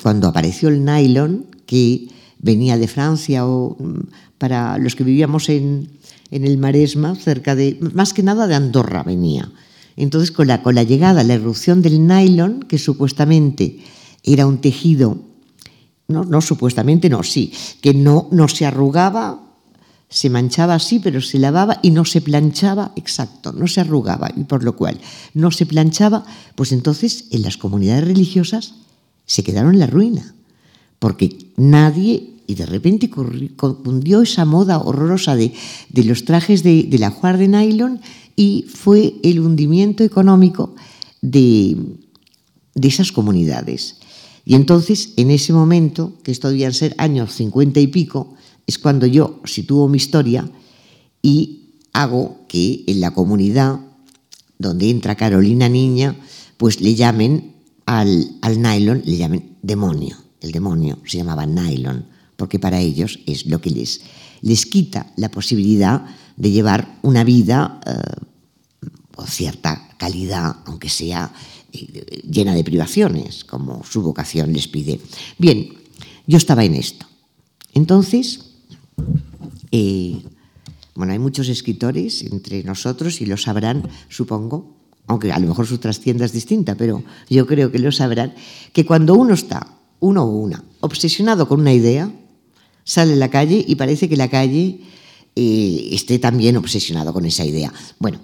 [0.03, 5.89] cuando apareció el nylon, que venía de Francia o mm, para los que vivíamos en,
[6.29, 9.51] en el Maresma, cerca de, más que nada de Andorra venía.
[9.95, 13.79] Entonces, con la, con la llegada, la erupción del nylon, que supuestamente
[14.23, 15.17] era un tejido,
[16.13, 19.41] no, no supuestamente, no, sí, que no, no se arrugaba,
[20.07, 24.43] se manchaba así, pero se lavaba y no se planchaba, exacto, no se arrugaba, y
[24.43, 24.99] por lo cual
[25.33, 26.23] no se planchaba,
[26.55, 28.75] pues entonces en las comunidades religiosas
[29.25, 30.35] se quedaron en la ruina,
[30.99, 35.53] porque nadie y de repente cundió esa moda horrorosa de,
[35.93, 38.01] los trajes de, la ajuar de nylon
[38.35, 40.75] y fue el hundimiento económico
[41.21, 41.77] de,
[42.75, 43.97] esas comunidades.
[44.45, 48.35] Y entonces, en ese momento, que esto debían ser años cincuenta y pico,
[48.67, 50.49] es cuando yo sitúo mi historia
[51.21, 53.79] y hago que en la comunidad
[54.57, 56.17] donde entra Carolina Niña,
[56.57, 60.17] pues le llamen al, al nylon, le llamen demonio.
[60.41, 64.01] El demonio se llamaba nylon porque para ellos es lo que les,
[64.41, 68.25] les quita la posibilidad de llevar una vida eh,
[69.15, 71.31] con cierta calidad, aunque sea
[72.29, 74.99] llena de privaciones, como su vocación les pide.
[75.37, 75.73] Bien,
[76.27, 77.05] yo estaba en esto.
[77.73, 78.51] Entonces,
[79.71, 80.21] eh,
[80.95, 85.79] bueno, hay muchos escritores entre nosotros y lo sabrán, supongo, aunque a lo mejor su
[85.79, 88.35] trastienda es distinta, pero yo creo que lo sabrán,
[88.71, 89.67] que cuando uno está,
[89.99, 92.11] uno o una, obsesionado con una idea,
[92.83, 94.81] sale a la calle y parece que la calle
[95.35, 97.73] eh, esté también obsesionado con esa idea.
[97.99, 98.19] Bueno,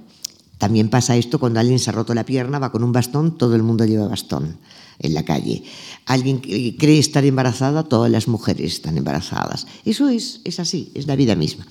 [0.60, 3.56] También pasa esto cuando alguien se ha roto la pierna, va con un bastón, todo
[3.56, 4.58] el mundo lleva bastón
[5.00, 5.64] en la calle.
[6.06, 9.66] Alguien cree estar embarazada, todas las mujeres están embarazadas.
[9.86, 11.66] Eso es, es así, es la vida misma.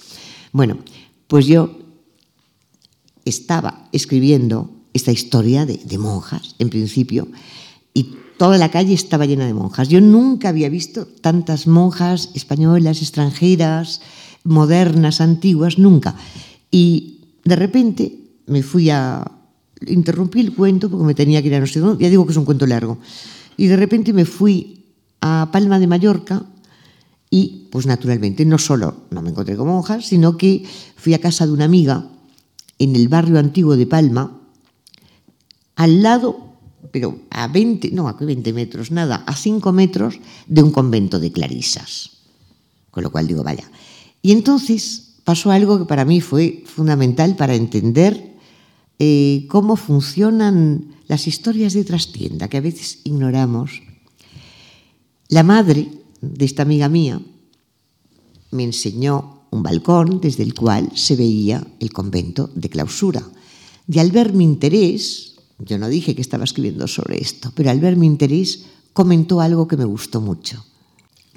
[0.53, 0.79] Bueno,
[1.27, 1.79] pues yo
[3.27, 7.29] estaba escribiendo esta historia de monjas, en principio,
[7.93, 9.91] y toda la calle estaba llena de monjas.
[9.91, 14.01] Yo nunca había visto tantas monjas españolas, extranjeras,
[14.45, 16.17] modernas, antiguas, nunca.
[16.71, 19.25] Y de repente me fui a...
[19.87, 22.33] Interrumpí el cuento porque me tenía que ir a no sé dónde, ya digo que
[22.33, 22.99] es un cuento largo.
[23.57, 24.87] Y de repente me fui
[25.21, 26.45] a Palma de Mallorca
[27.31, 30.65] y, pues naturalmente, no solo no me encontré con monjas, sino que
[30.97, 32.09] fui a casa de una amiga
[32.79, 34.41] en el barrio antiguo de Palma,
[35.77, 36.55] al lado,
[36.91, 41.31] pero a 20, no, a 20 metros, nada, a 5 metros de un convento de
[41.31, 42.11] clarisas.
[42.91, 43.71] Con lo cual digo, vaya.
[44.23, 48.28] Y entonces pasó algo que para mí fue fundamental para entender
[48.99, 53.83] eh, cómo funcionan las historias de trastienda, que a veces ignoramos.
[55.29, 55.89] La madre
[56.21, 57.21] de esta amiga mía
[58.51, 63.23] me enseñó un balcón desde el cual se veía el convento de clausura.
[63.87, 67.81] Y al ver mi interés, yo no dije que estaba escribiendo sobre esto, pero al
[67.81, 70.65] ver mi interés comentó algo que me gustó mucho.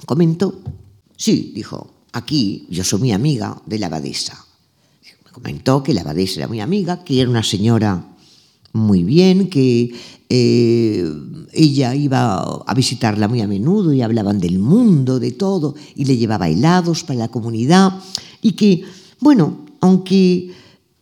[0.06, 0.62] Comentó,
[1.16, 4.48] sí, dijo, aquí yo soy mi amiga de la abadesa
[5.32, 8.06] comentó que la abadesa era muy amiga, que era una señora
[8.74, 9.92] muy bien, que
[10.30, 11.12] eh,
[11.52, 16.18] ella iba a visitarla muy a menudo y hablaban del mundo, de todo, y le
[16.18, 17.94] llevaba helados para la comunidad,
[18.42, 18.84] y que,
[19.20, 20.52] bueno, aunque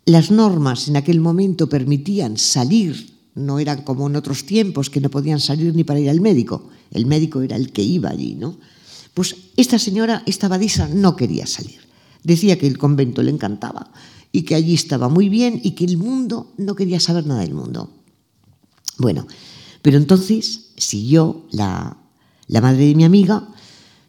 [0.06, 5.10] las normas en aquel momento permitían salir, no eran como en otros tiempos que no
[5.10, 8.58] podían salir ni para ir al médico, el médico era el que iba allí, ¿no?
[9.14, 11.80] Pues esta señora, esta abadesa, no quería salir.
[12.24, 13.92] Decía que el convento le encantaba,
[14.32, 17.54] y que allí estaba muy bien y que el mundo no quería saber nada del
[17.54, 17.92] mundo.
[18.98, 19.28] Bueno,
[19.82, 21.98] pero entonces siguió la,
[22.48, 23.48] la madre de mi amiga,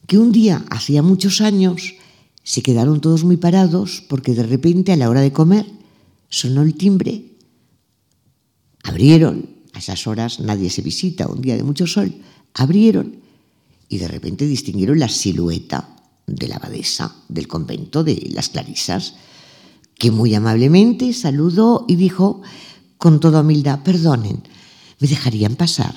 [0.07, 1.95] que un día, hacía muchos años,
[2.43, 5.67] se quedaron todos muy parados porque de repente a la hora de comer
[6.29, 7.37] sonó el timbre,
[8.83, 12.13] abrieron, a esas horas nadie se visita, un día de mucho sol,
[12.55, 13.21] abrieron
[13.89, 19.15] y de repente distinguieron la silueta de la abadesa del convento de las Clarisas,
[20.01, 22.41] que muy amablemente saludó y dijo
[22.97, 24.43] con toda humildad, perdonen,
[24.99, 25.95] ¿me dejarían pasar?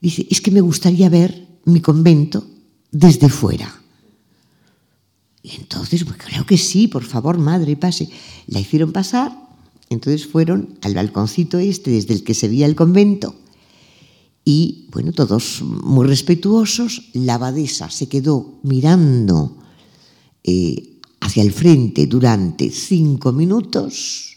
[0.00, 2.44] Dice, es que me gustaría ver mi convento
[2.90, 3.72] desde fuera.
[5.44, 8.10] Y entonces, pues creo que sí, por favor, madre, pase.
[8.48, 9.32] La hicieron pasar,
[9.90, 13.36] entonces fueron al balconcito este desde el que se veía el convento.
[14.44, 19.56] Y bueno, todos muy respetuosos, la abadesa se quedó mirando
[20.42, 20.95] eh,
[21.26, 24.36] hacia el frente durante cinco minutos.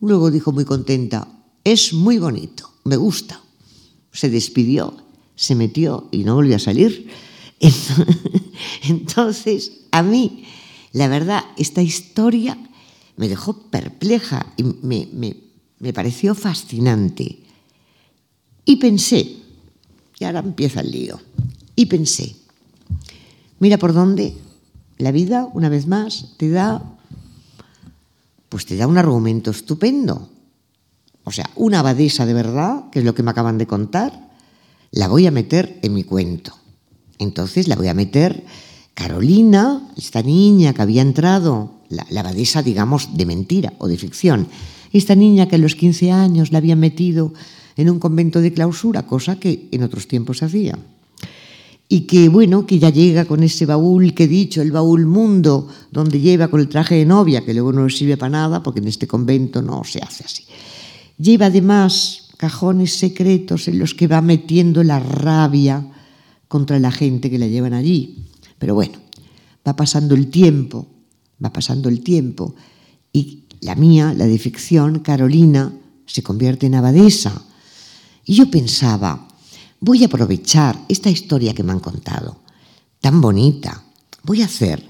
[0.00, 1.28] Luego dijo muy contenta,
[1.62, 3.42] es muy bonito, me gusta.
[4.12, 4.96] Se despidió,
[5.34, 7.10] se metió y no volvió a salir.
[8.88, 10.44] Entonces, a mí,
[10.92, 12.56] la verdad, esta historia
[13.16, 15.06] me dejó perpleja y me,
[15.78, 17.40] me pareció fascinante.
[18.64, 19.36] Y pensé,
[20.18, 21.20] y ahora empieza el lío,
[21.74, 22.34] y pensé,
[23.58, 24.34] mira por dónde
[24.98, 26.82] la vida, una vez más, te da,
[28.48, 30.28] pues te da un argumento estupendo.
[31.24, 34.30] O sea, una abadesa de verdad, que es lo que me acaban de contar,
[34.92, 36.54] la voy a meter en mi cuento.
[37.18, 38.44] Entonces la voy a meter
[38.94, 44.48] Carolina, esta niña que había entrado, la, abadesa, digamos, de mentira o de ficción,
[44.92, 47.34] esta niña que a los 15 años la había metido
[47.76, 50.78] en un convento de clausura, cosa que en otros tiempos se hacía
[51.88, 55.68] y que bueno, que ya llega con ese baúl que he dicho, el baúl mundo,
[55.92, 58.88] donde lleva con el traje de novia, que luego no sirve para nada, porque en
[58.88, 60.44] este convento no se hace así.
[61.18, 65.86] Lleva además cajones secretos en los que va metiendo la rabia
[66.48, 68.26] contra la gente que la llevan allí.
[68.58, 68.98] Pero bueno,
[69.66, 70.86] va pasando el tiempo,
[71.42, 72.54] va pasando el tiempo,
[73.12, 75.72] y la mía, la de ficción, Carolina,
[76.04, 77.42] se convierte en abadesa.
[78.24, 79.28] Y yo pensaba,
[79.80, 82.40] voy a aprovechar esta historia que me han contado,
[83.00, 83.84] tan bonita.
[84.22, 84.82] Voy a hacer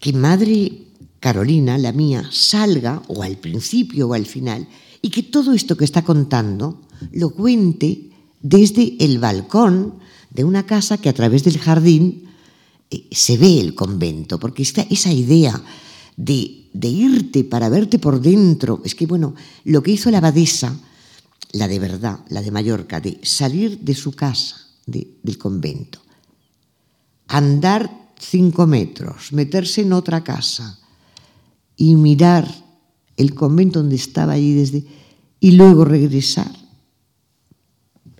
[0.00, 0.82] que Madre
[1.20, 4.66] Carolina, la mía, salga, o al principio o al final,
[5.00, 6.80] y que todo esto que está contando
[7.12, 8.10] lo cuente
[8.40, 9.94] desde el balcón
[10.30, 12.24] de una casa que a través del jardín
[12.90, 15.62] eh, se ve el convento, porque está esa idea
[16.16, 20.76] de, de irte para verte por dentro, es que bueno, lo que hizo la abadesa,
[21.52, 26.00] la de verdad, la de Mallorca, de salir de su casa, de, del convento,
[27.28, 30.78] andar cinco metros, meterse en otra casa
[31.76, 32.48] y mirar
[33.16, 34.84] el convento donde estaba allí desde
[35.40, 36.50] y luego regresar,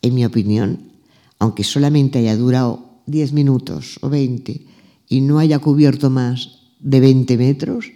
[0.02, 0.92] en mi opinión,
[1.38, 4.66] aunque solamente haya durado 10 minutos o 20
[5.08, 7.86] y no haya cubierto más de 20 metros,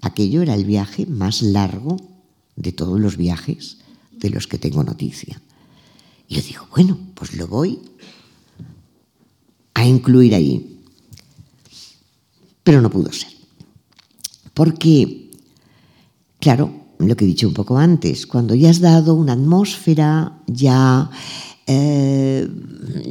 [0.00, 1.96] aquello era el viaje más largo
[2.54, 3.78] de todos los viajes
[4.26, 5.40] de los que tengo noticia.
[6.28, 7.78] Y yo digo, bueno, pues lo voy
[9.74, 10.82] a incluir ahí.
[12.62, 13.30] Pero no pudo ser.
[14.52, 15.30] Porque,
[16.40, 21.10] claro, lo que he dicho un poco antes, cuando ya has dado una atmósfera, ya,
[21.66, 22.48] eh,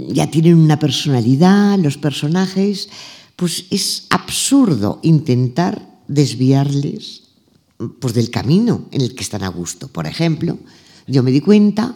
[0.10, 2.90] ya tienen una personalidad, los personajes,
[3.36, 7.24] pues es absurdo intentar desviarles
[8.00, 9.88] pues, del camino en el que están a gusto.
[9.88, 10.58] Por ejemplo,
[11.08, 11.96] yo me di cuenta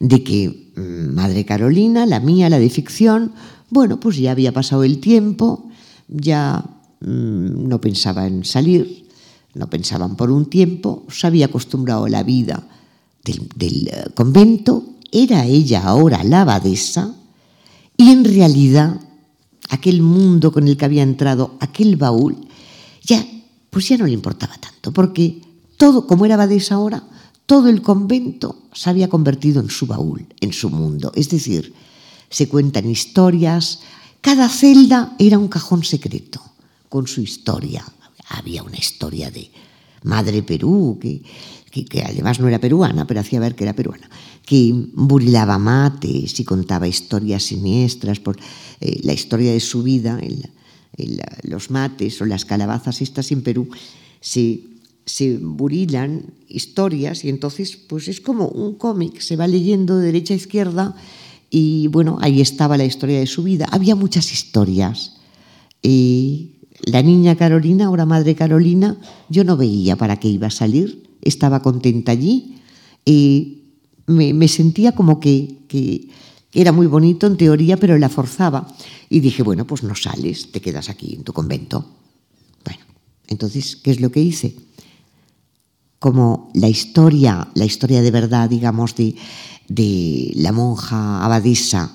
[0.00, 3.32] de que mm, Madre Carolina, la mía, la de ficción,
[3.70, 5.68] bueno, pues ya había pasado el tiempo,
[6.08, 6.64] ya
[7.00, 9.08] mm, no pensaba en salir,
[9.54, 12.66] no pensaban por un tiempo, se había acostumbrado a la vida
[13.24, 17.14] del, del eh, convento, era ella ahora la abadesa,
[17.96, 19.00] y en realidad
[19.70, 22.36] aquel mundo con el que había entrado, aquel baúl,
[23.02, 23.24] ya,
[23.70, 25.40] pues ya no le importaba tanto, porque
[25.76, 27.04] todo, como era abadesa ahora,
[27.46, 31.12] todo el convento se había convertido en su baúl, en su mundo.
[31.14, 31.74] Es decir,
[32.30, 33.80] se cuentan historias,
[34.20, 36.40] cada celda era un cajón secreto,
[36.88, 37.84] con su historia.
[38.28, 39.50] Había una historia de
[40.02, 41.22] Madre Perú, que,
[41.70, 44.08] que, además no era peruana, pero hacía ver que era peruana,
[44.44, 48.38] que burilaba mates y contaba historias siniestras por
[48.80, 50.18] eh, la historia de su vida,
[51.42, 53.68] los mates o las calabazas estas en Perú,
[54.20, 54.60] se
[55.06, 60.34] se burilan historias y entonces pues es como un cómic, se va leyendo de derecha
[60.34, 60.96] a izquierda
[61.50, 63.68] y bueno, ahí estaba la historia de su vida.
[63.70, 65.20] Había muchas historias.
[65.82, 68.98] Y la niña Carolina, ahora madre Carolina,
[69.28, 72.56] yo no veía para qué iba a salir, estaba contenta allí
[73.04, 73.62] y
[74.06, 76.08] me, me sentía como que, que
[76.52, 78.66] era muy bonito en teoría, pero la forzaba.
[79.08, 81.84] Y dije, bueno, pues no sales, te quedas aquí en tu convento.
[82.64, 82.80] Bueno,
[83.28, 84.56] entonces, ¿qué es lo que hice?
[86.04, 89.16] Como la historia, la historia de verdad, digamos, de,
[90.34, 91.94] la monja abadesa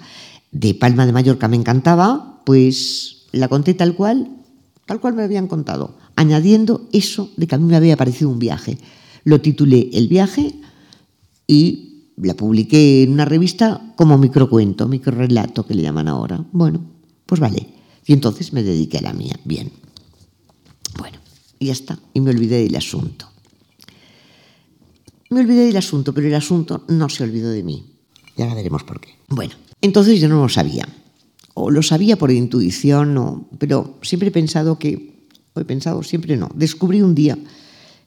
[0.51, 4.31] de Palma de Mallorca me encantaba, pues la conté tal cual,
[4.87, 8.39] tal cual me habían contado, añadiendo eso de que a mí me había parecido un
[8.39, 8.79] viaje.
[9.25, 10.55] Lo titulé El viaje
[11.45, 16.43] y la publiqué en una revista como microcuento, microrelato que le llaman ahora.
[16.51, 16.81] Bueno,
[17.27, 17.67] pues vale.
[18.07, 19.35] Y entonces me dediqué a la mía.
[19.45, 19.71] Bien.
[20.97, 21.19] Bueno,
[21.59, 21.99] y ya está.
[22.15, 23.28] Y me olvidé del asunto.
[25.29, 27.85] Me olvidé del asunto, pero el asunto no se olvidó de mí.
[28.35, 29.09] Ya veremos por qué.
[29.27, 30.87] Bueno, entonces yo no lo sabía.
[31.53, 36.37] O lo sabía por intuición, o, pero siempre he pensado que, o he pensado siempre
[36.37, 37.37] no, descubrí un día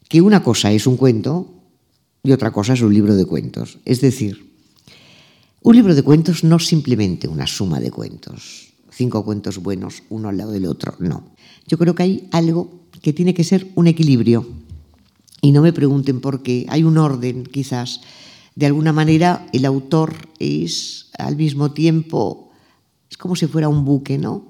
[0.08, 1.48] que una cosa es un cuento
[2.22, 3.78] y otra cosa es un libro de cuentos.
[3.84, 4.52] Es decir,
[5.62, 10.38] un libro de cuentos no simplemente una suma de cuentos, cinco cuentos buenos uno al
[10.38, 11.24] lado del otro, no.
[11.66, 14.46] Yo creo que hay algo que tiene que ser un equilibrio
[15.44, 18.00] y no me pregunten por qué, hay un orden quizás.
[18.54, 22.50] De alguna manera el autor es al mismo tiempo,
[23.10, 24.46] es como si fuera un buque, ¿no?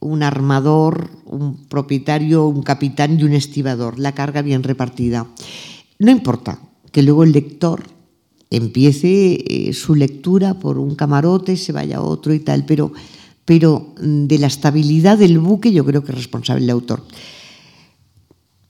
[0.00, 5.26] Un armador, un propietario, un capitán y un estibador, la carga bien repartida.
[5.98, 6.60] No importa
[6.92, 7.84] que luego el lector
[8.50, 12.92] empiece eh, su lectura por un camarote, se vaya a otro y tal, pero,
[13.46, 17.02] pero de la estabilidad del buque yo creo que es responsable el autor.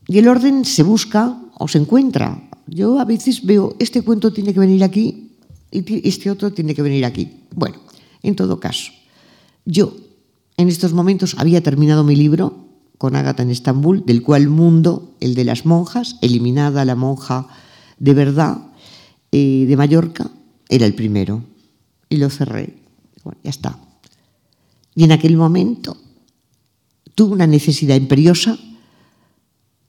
[0.07, 2.49] Y el orden se busca o encuentra.
[2.67, 5.31] Yo a veces veo, este cuento tiene que venir aquí
[5.71, 7.31] y este otro tiene que venir aquí.
[7.55, 7.77] Bueno,
[8.23, 8.93] en todo caso,
[9.65, 9.97] yo
[10.57, 12.65] en estos momentos había terminado mi libro
[12.99, 17.49] con Ágata en Estambul, del cual Mundo, el de las monjas, eliminada la monja
[17.99, 18.59] de verdad
[19.33, 20.31] eh, de Mallorca,
[20.69, 21.43] era el primero.
[22.09, 22.77] Y lo cerré.
[23.43, 23.79] Ya está.
[24.95, 25.97] Y en aquel momento
[27.15, 28.59] tuve una necesidad imperiosa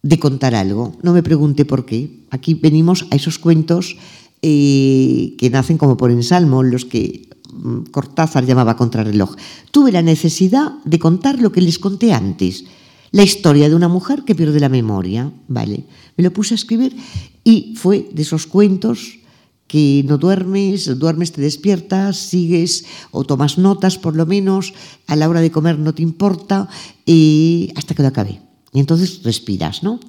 [0.05, 0.93] de contar algo.
[1.01, 2.21] No me pregunte por qué.
[2.29, 3.97] Aquí venimos a esos cuentos
[4.43, 9.35] eh, que nacen como por ensalmo, los que mm, Cortázar llamaba contrarreloj.
[9.71, 12.65] Tuve la necesidad de contar lo que les conté antes,
[13.09, 15.85] la historia de una mujer que pierde la memoria, ¿vale?
[16.17, 16.95] Me lo puse a escribir
[17.43, 19.17] y fue de esos cuentos
[19.65, 24.75] que no duermes, duermes, te despiertas, sigues o tomas notas por lo menos,
[25.07, 26.69] a la hora de comer no te importa,
[27.07, 28.44] y hasta que lo acabé.
[28.75, 30.01] Y entonces respiras, ¿no?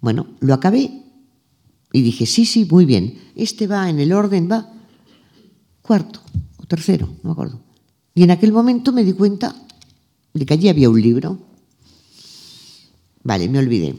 [0.00, 1.02] Bueno, lo acabé
[1.92, 3.18] y dije, sí, sí, muy bien.
[3.34, 4.72] Este va en el orden, va
[5.82, 6.20] cuarto
[6.56, 7.58] o tercero, no me acuerdo.
[8.14, 9.52] Y en aquel momento me di cuenta
[10.32, 11.38] de que allí había un libro.
[13.24, 13.96] Vale, me olvidé.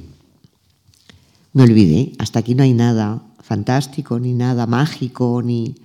[1.51, 2.13] me olvidé.
[2.18, 5.76] Hasta aquí no hay nada fantástico, ni nada mágico, ni,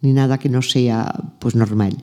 [0.00, 1.96] ni nada que no sea pues normal.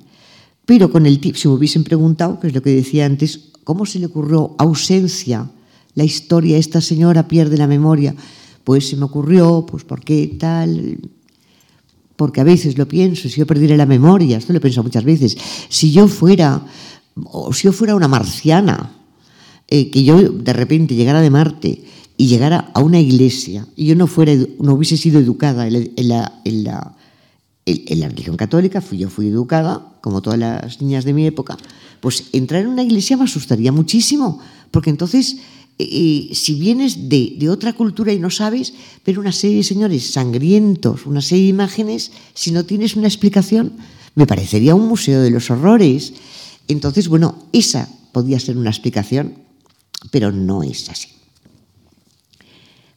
[0.65, 3.85] Pero con el tip, si me hubiesen preguntado, que es lo que decía antes, ¿cómo
[3.85, 5.51] se le ocurrió ausencia?
[5.95, 8.15] La historia, esta señora pierde la memoria.
[8.63, 10.97] Pues se me ocurrió, pues ¿por qué tal?
[12.15, 15.03] Porque a veces lo pienso, si yo perdiera la memoria, esto lo he pensado muchas
[15.03, 15.37] veces,
[15.67, 16.65] si yo fuera,
[17.25, 18.97] o si yo fuera una marciana,
[19.67, 21.83] eh, que yo de repente llegara de Marte
[22.15, 26.41] y llegara a una iglesia y yo no, fuera, no hubiese sido educada en la,
[26.45, 26.95] en la
[27.65, 31.57] en la religión católica, yo fui educada, como todas las niñas de mi época,
[32.01, 34.39] pues entrar en una iglesia me asustaría muchísimo,
[34.71, 35.37] porque entonces,
[35.79, 38.73] eh, si vienes de, de, otra cultura y no sabes,
[39.05, 43.73] ver una serie de señores sangrientos, una serie de imágenes, si no tienes una explicación,
[44.15, 46.13] me parecería un museo de los horrores.
[46.67, 49.35] Entonces, bueno, esa podía ser una explicación,
[50.11, 51.09] pero no es así.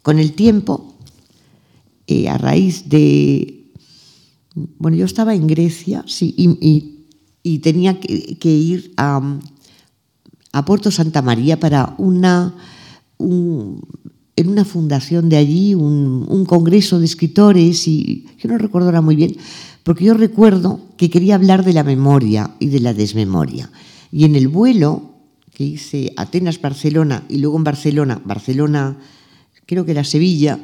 [0.02, 0.94] Con el tiempo,
[2.06, 3.56] eh, a raíz de
[4.78, 6.34] bueno, yo estaba en Grecia, sí,
[7.42, 9.38] y, tenía que, ir a,
[10.64, 12.54] Puerto Santa María para una,
[13.18, 19.16] en una fundación de allí, un, congreso de escritores, y yo no recuerdo ahora muy
[19.16, 19.36] bien,
[19.82, 23.70] porque yo recuerdo que quería hablar de la memoria y de la desmemoria.
[24.10, 25.10] Y en el vuelo
[25.52, 28.98] que hice Atenas-Barcelona y luego en Barcelona, Barcelona,
[29.64, 30.58] creo que era Sevilla,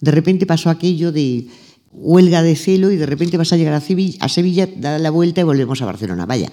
[0.00, 1.48] de repente pasó aquello de
[1.92, 5.10] huelga de celo y de repente vas a llegar a Sevilla, a Sevilla, da la
[5.10, 6.50] vuelta y volvemos a Barcelona, vaya.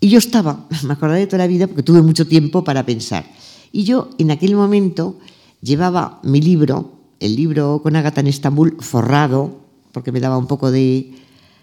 [0.00, 3.26] Y yo estaba, me acordaré de toda la vida porque tuve mucho tiempo para pensar.
[3.72, 5.18] Y yo en aquel momento
[5.60, 9.60] llevaba mi libro, el libro con Agatha en Estambul, forrado,
[9.92, 11.14] porque me daba un poco de,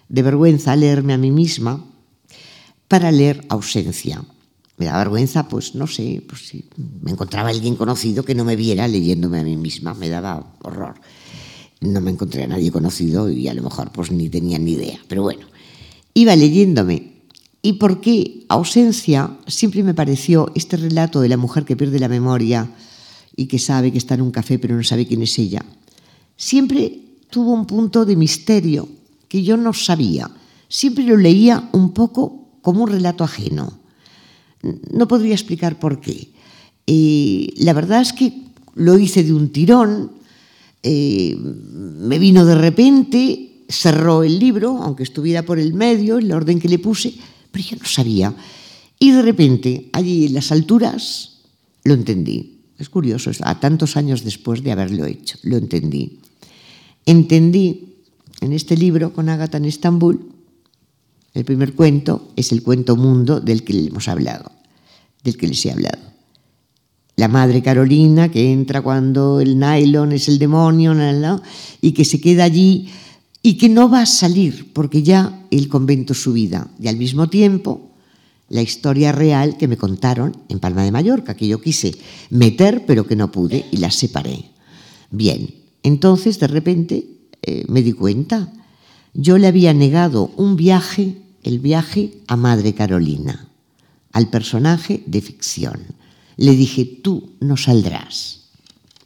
[0.08, 1.84] de vergüenza leerme a mí misma,
[2.88, 4.22] para leer ausencia.
[4.76, 6.68] Me daba vergüenza, pues no sé, pues si
[7.00, 10.96] me encontraba alguien conocido que no me viera leyéndome a mí misma, me daba horror
[11.92, 14.98] no me encontré a nadie conocido y a lo mejor pues ni tenía ni idea.
[15.08, 15.46] Pero bueno,
[16.14, 17.13] iba leyéndome.
[17.64, 19.38] ¿Y por qué ausencia?
[19.46, 22.68] Siempre me pareció este relato de la mujer que pierde la memoria
[23.34, 25.64] y que sabe que está en un café pero no sabe quién es ella.
[26.36, 27.00] Siempre
[27.30, 28.86] tuvo un punto de misterio
[29.28, 30.30] que yo no sabía.
[30.68, 33.72] Siempre lo leía un poco como un relato ajeno.
[34.92, 36.28] No podría explicar por qué.
[36.86, 38.42] Eh, la verdad es que
[38.74, 40.12] lo hice de un tirón,
[40.82, 46.36] eh, me vino de repente, cerró el libro, aunque estuviera por el medio, en la
[46.36, 47.14] orden que le puse,
[47.54, 48.34] pero yo no sabía.
[48.98, 51.38] Y de repente, allí en las alturas,
[51.84, 52.60] lo entendí.
[52.78, 56.18] Es curioso, a tantos años después de haberlo hecho, lo entendí.
[57.06, 57.94] Entendí
[58.40, 60.32] en este libro con Agatha en Estambul,
[61.32, 64.50] el primer cuento es el cuento mundo del que hemos hablado,
[65.22, 66.14] del que les he hablado
[67.16, 70.94] la madre Carolina que entra cuando el nylon es el demonio
[71.80, 72.88] y que se queda allí
[73.46, 76.70] y que no va a salir porque ya el convento su vida.
[76.80, 77.90] Y al mismo tiempo,
[78.48, 81.94] la historia real que me contaron en Palma de Mallorca, que yo quise
[82.30, 84.46] meter pero que no pude y la separé.
[85.10, 87.06] Bien, entonces de repente
[87.42, 88.50] eh, me di cuenta,
[89.12, 93.50] yo le había negado un viaje, el viaje a Madre Carolina,
[94.12, 95.80] al personaje de ficción
[96.38, 98.48] le dije, tú no saldrás,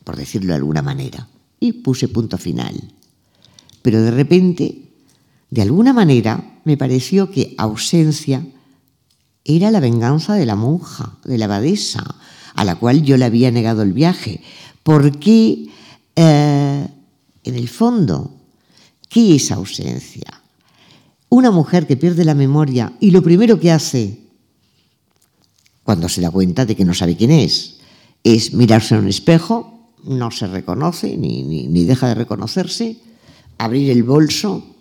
[0.05, 1.29] por decirlo de alguna manera,
[1.59, 2.95] y puse punto final.
[3.83, 4.83] Pero de repente,
[5.51, 8.45] de alguna manera, me pareció que ausencia
[9.45, 12.05] era la venganza de la monja, de la abadesa,
[12.55, 14.43] a la cual yo le había negado el viaje.
[14.83, 15.69] Porque,
[16.17, 16.89] eh,
[17.45, 18.35] en el fondo,
[19.09, 20.43] ¿qué es ausencia?
[21.31, 24.29] Una mujer que pierde la memoria y lo primero que hace
[25.89, 27.79] cuando se da cuenta de que no sabe quién es.
[28.23, 32.99] Es mirarse en un espejo, no se reconoce ni, ni, deja de reconocerse,
[33.59, 34.77] abrir el bolso,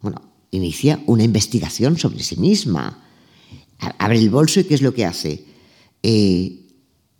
[0.00, 3.04] bueno, inicia una investigación sobre sí misma.
[3.98, 5.44] Abre el bolso y ¿qué es lo que hace?
[6.02, 6.66] Eh,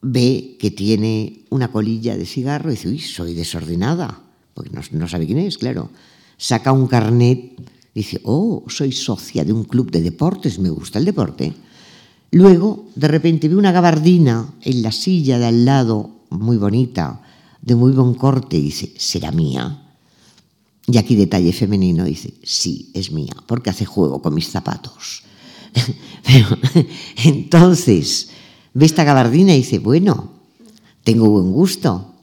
[0.03, 4.23] ve que tiene una colilla de cigarro y dice, uy, soy desordenada,
[4.55, 5.91] porque no, sabe quién es, claro.
[6.37, 7.61] Saca un carnet,
[7.95, 11.55] dice, oh, soy socia de un club de deportes, me gusta el deporte
[12.33, 17.23] Luego, de repente, vi una gabardina en la silla de al lado, muy bonita,
[17.61, 19.90] de muy buen corte, y dice, ¿será mía?
[20.91, 25.23] Y aquí detalle femenino, dice, sí, es mía, porque hace juego con mis zapatos.
[27.25, 28.31] Entonces,
[28.75, 30.33] ve esta gabardina y dice, bueno,
[31.05, 32.15] tengo buen gusto,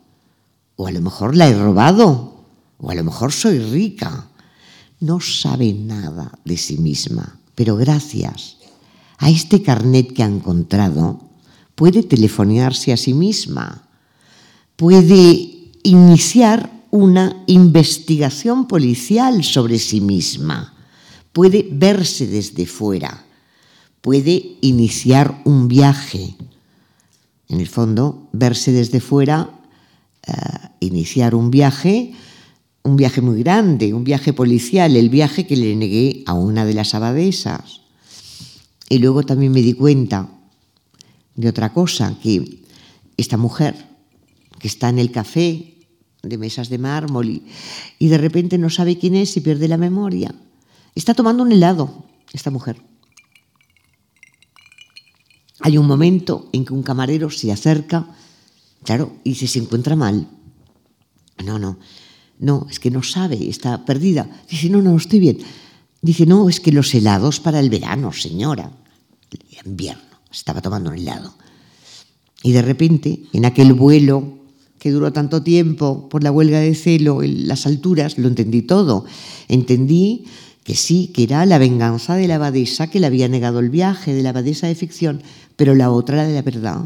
[0.76, 2.46] o a lo mejor la he robado,
[2.78, 4.30] o a lo mejor soy rica.
[5.00, 8.58] No sabe nada de sí misma, pero gracias
[9.18, 11.22] a este carnet que ha encontrado,
[11.76, 13.88] puede telefonearse a sí misma,
[14.76, 20.74] puede iniciar una investigación policial sobre sí misma,
[21.34, 23.26] puede verse desde fuera,
[24.02, 26.36] puede iniciar un viaje.
[27.50, 29.50] En el fondo, verse desde fuera,
[30.26, 30.34] eh,
[30.80, 32.14] iniciar un viaje,
[32.84, 36.74] un viaje muy grande, un viaje policial, el viaje que le negué a una de
[36.74, 37.82] las abadesas.
[38.90, 40.30] Y luego también me di cuenta
[41.36, 42.64] de otra cosa, que
[43.16, 43.76] esta mujer
[44.60, 45.77] que está en el café
[46.30, 47.42] de mesas de mármol
[48.00, 50.34] y, de repente no sabe quién es y pierde la memoria.
[50.96, 52.82] Está tomando un helado, esta mujer.
[55.62, 58.08] Hay un momento en que un camarero se acerca,
[58.84, 60.28] claro, y se encuentra mal.
[61.44, 61.80] No, no,
[62.40, 64.30] no, es que no sabe, está perdida.
[64.50, 65.40] Dice, no, no, estoy bien.
[66.02, 68.72] Dice, no, es que los helados para el verano, señora.
[69.66, 71.34] Invierno, estaba tomando un helado.
[72.44, 74.37] Y de repente, en aquel vuelo
[74.92, 79.06] duró tanto tiempo por la huelga de celo en las alturas, lo entendí todo.
[79.48, 80.26] Entendí
[80.64, 84.14] que sí, que era la venganza de la abadesa que le había negado el viaje,
[84.14, 85.24] de la abadesa de ficción,
[85.56, 86.82] pero la otra, la de la verdad,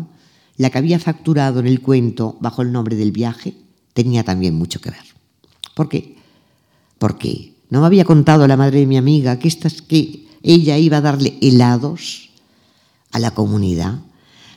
[0.57, 3.55] la que había facturado en el cuento bajo el nombre del viaje,
[3.93, 5.05] tenía también mucho que ver.
[5.73, 6.15] ¿Por qué?
[6.99, 10.97] Porque no me había contado la madre de mi amiga que, estas, que ella iba
[10.97, 12.29] a darle helados
[13.11, 13.99] a la comunidad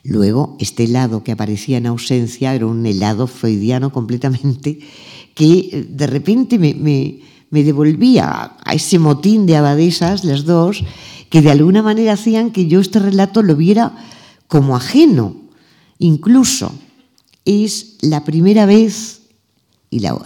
[0.04, 4.78] Luego, este helado que aparecía en ausencia era un helado freudiano completamente
[5.34, 10.84] que eh, de repente me, devolvía a ese motín de abadesas, las dos,
[11.30, 13.96] que de alguna manera hacían que yo este relato lo viera
[14.46, 15.36] como ajeno.
[15.98, 16.72] Incluso
[17.46, 19.22] es la primera vez
[19.88, 20.20] y la,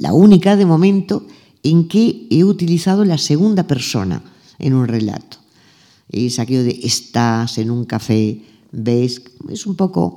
[0.00, 1.26] la única de momento
[1.62, 4.22] en que he utilizado la segunda persona
[4.58, 5.38] en un relato.
[6.10, 8.42] Es aquello de estás en un café,
[8.72, 9.22] ¿Veis?
[9.48, 10.16] Es un poco...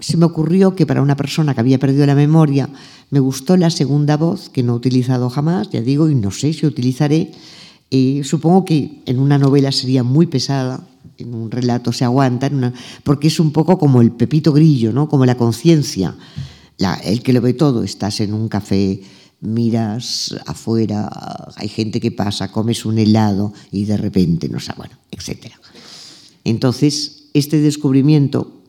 [0.00, 2.68] Se me ocurrió que para una persona que había perdido la memoria
[3.10, 6.52] me gustó la segunda voz, que no he utilizado jamás, ya digo, y no sé
[6.52, 7.30] si utilizaré.
[8.24, 10.84] supongo que en una novela sería muy pesada,
[11.18, 12.50] en un relato se aguanta,
[13.04, 15.08] porque es un poco como el pepito grillo, ¿no?
[15.08, 16.16] como la conciencia.
[17.04, 19.00] el que lo ve todo, estás en un café,
[19.40, 21.08] miras afuera,
[21.56, 25.52] hay gente que pasa, comes un helado y de repente, no sé, bueno, etc.
[26.44, 28.62] Entonces, este descubrimiento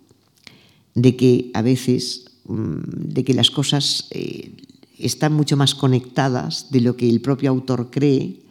[0.95, 4.51] de que a veces, mm, de que las cosas eh,
[4.97, 8.41] están mucho más conectadas de lo que el propio autor cree,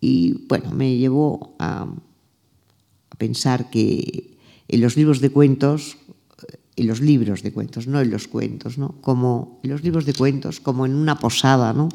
[0.00, 1.86] y bueno, me llevó a,
[3.16, 5.96] pensar que en los libros de cuentos,
[6.76, 8.94] en los libros de cuentos, no en los cuentos, ¿no?
[9.00, 11.88] como en los libros de cuentos, como en una posada, ¿no?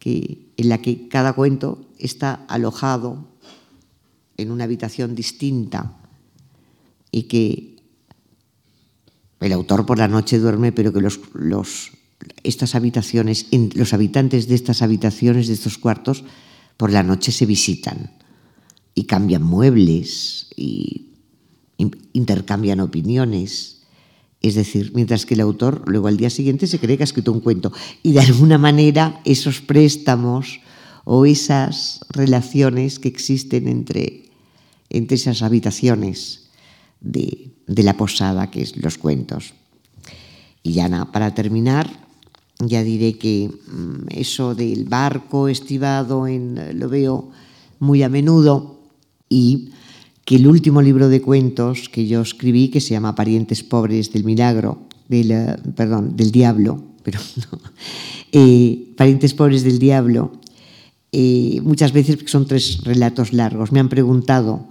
[0.00, 3.28] que, en la que cada cuento está alojado
[4.36, 6.03] en una habitación distinta
[7.14, 7.76] y que
[9.38, 11.20] el autor por la noche duerme, pero que los,
[12.42, 16.24] estas habitaciones, los habitantes de estas habitaciones, de estos cuartos,
[16.76, 18.10] por la noche se visitan
[18.96, 21.10] y cambian muebles y
[22.12, 23.82] intercambian opiniones.
[24.40, 27.30] Es decir, mientras que el autor luego al día siguiente se cree que ha escrito
[27.30, 27.72] un cuento.
[28.02, 30.60] Y de alguna manera esos préstamos
[31.04, 34.30] o esas relaciones que existen entre,
[34.90, 36.43] entre esas habitaciones
[37.04, 39.54] de, la posada, que es los cuentos.
[40.62, 41.88] Y ya nada, para terminar,
[42.58, 47.30] ya diré que mm, eso del barco estivado en, lo veo
[47.78, 48.80] muy a menudo
[49.28, 49.70] y
[50.24, 54.24] que el último libro de cuentos que yo escribí, que se llama Parientes Pobres del
[54.24, 54.78] Milagro,
[55.08, 57.20] del, perdón, del Diablo, pero
[58.32, 60.32] eh, Parientes Pobres del Diablo,
[61.12, 63.70] eh, muchas veces son tres relatos largos.
[63.70, 64.66] Me han preguntado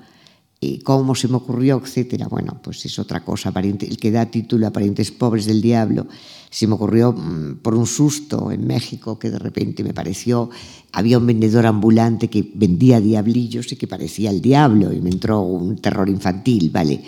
[0.84, 2.28] cómo se me ocurrió, etcétera.
[2.28, 3.51] Bueno, pues es otra cosa.
[3.55, 6.07] el que da título a Parientes Pobres del Diablo,
[6.49, 10.49] se me ocurrió mm, por un susto en México que de repente me pareció,
[10.91, 15.41] había un vendedor ambulante que vendía diablillos y que parecía el diablo y me entró
[15.41, 17.03] un terror infantil, ¿vale?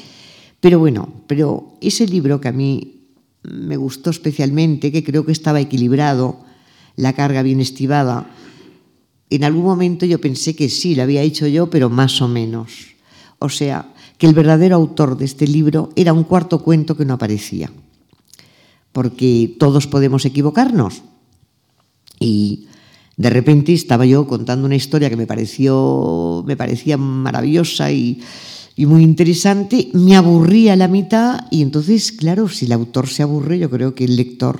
[0.60, 3.10] Pero bueno, pero ese libro que a mí
[3.44, 6.40] me gustó especialmente, que creo que estaba equilibrado,
[6.96, 8.28] la carga bien estivada,
[9.30, 12.95] en algún momento yo pensé que sí, lo había hecho yo, pero más o menos.
[13.46, 17.14] O sea, que el verdadero autor de este libro era un cuarto cuento que no
[17.14, 17.72] aparecía.
[18.92, 21.04] Porque todos podemos equivocarnos.
[22.20, 22.68] Y
[23.18, 28.22] de repente estaba yo contando una historia que me pareció me parecía maravillosa y,
[28.78, 33.70] muy interesante, me aburría la mitad y entonces, claro, si el autor se aburre, yo
[33.70, 34.60] creo que el lector,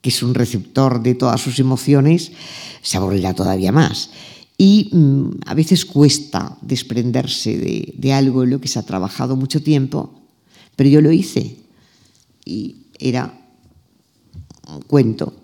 [0.00, 2.32] que es un receptor de todas sus emociones,
[2.82, 4.10] se aburrirá todavía más
[4.62, 7.58] y mm, a veces cuesta desprenderse
[7.98, 10.22] de, algo en lo que se ha trabajado mucho tiempo,
[10.76, 11.56] pero yo lo hice
[12.44, 13.34] y era
[14.86, 15.34] cuento.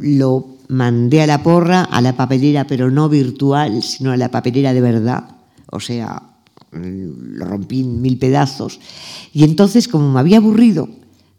[0.00, 4.74] Lo mandé a la porra, a la papelera, pero no virtual, sino a la papelera
[4.74, 5.36] de verdad.
[5.70, 6.20] O sea,
[6.72, 8.80] lo rompí en mil pedazos.
[9.32, 10.88] Y entonces, como me había aburrido,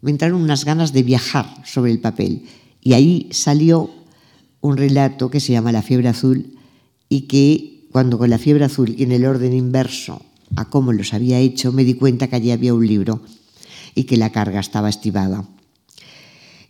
[0.00, 2.46] me entraron unas ganas de viajar sobre el papel.
[2.80, 3.90] Y ahí salió
[4.62, 6.54] un relato que se llama La fiebre azul
[7.08, 10.22] y que cuando con la fiebre azul y en el orden inverso
[10.56, 13.22] a cómo los había hecho, me di cuenta que allí había un libro
[13.94, 15.44] y que la carga estaba estivada.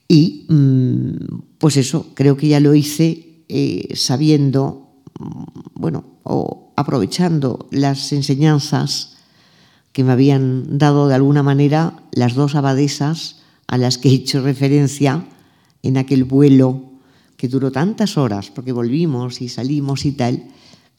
[0.09, 5.43] Y mm, pues eso, creo que ya lo hice eh, sabiendo, mm,
[5.75, 9.17] bueno, o aprovechando las enseñanzas
[9.93, 14.43] que me habían dado de alguna manera las dos abadesas a las que he hecho
[14.43, 15.27] referencia
[15.83, 16.88] en aquel vuelo
[17.39, 20.43] que duró tantas horas, porque volvimos y salimos y tal,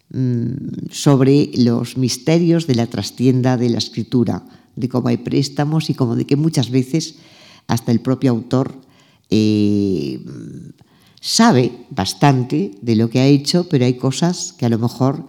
[0.10, 5.94] mm, sobre los misterios de la trastienda de la escritura, de cómo hay préstamos y
[5.94, 7.16] como de que muchas veces
[7.68, 8.74] hasta el propio autor
[9.30, 10.24] eh,
[11.20, 15.28] sabe bastante de lo que ha hecho, pero hay cosas que a lo mejor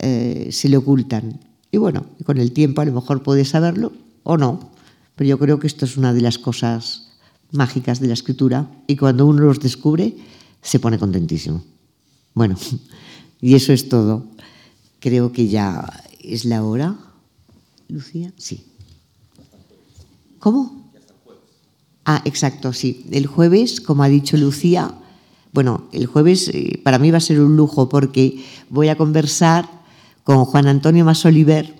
[0.00, 1.38] eh, se le ocultan.
[1.70, 3.92] Y bueno, con el tiempo a lo mejor puede saberlo
[4.24, 4.72] o no,
[5.14, 7.10] pero yo creo que esto es una de las cosas
[7.52, 10.16] mágicas de la escritura y cuando uno los descubre
[10.62, 11.62] se pone contentísimo.
[12.34, 12.56] Bueno,
[13.40, 14.26] y eso es todo.
[15.00, 16.96] Creo que ya es la hora.
[17.88, 18.64] Lucía, sí.
[20.38, 20.90] ¿Cómo?
[22.04, 23.06] Ah, exacto, sí.
[23.10, 24.94] El jueves, como ha dicho Lucía,
[25.52, 29.68] bueno, el jueves eh, para mí va a ser un lujo porque voy a conversar
[30.24, 31.74] con Juan Antonio Masoliver,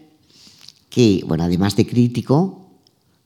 [0.89, 2.67] que, bueno, además de crítico,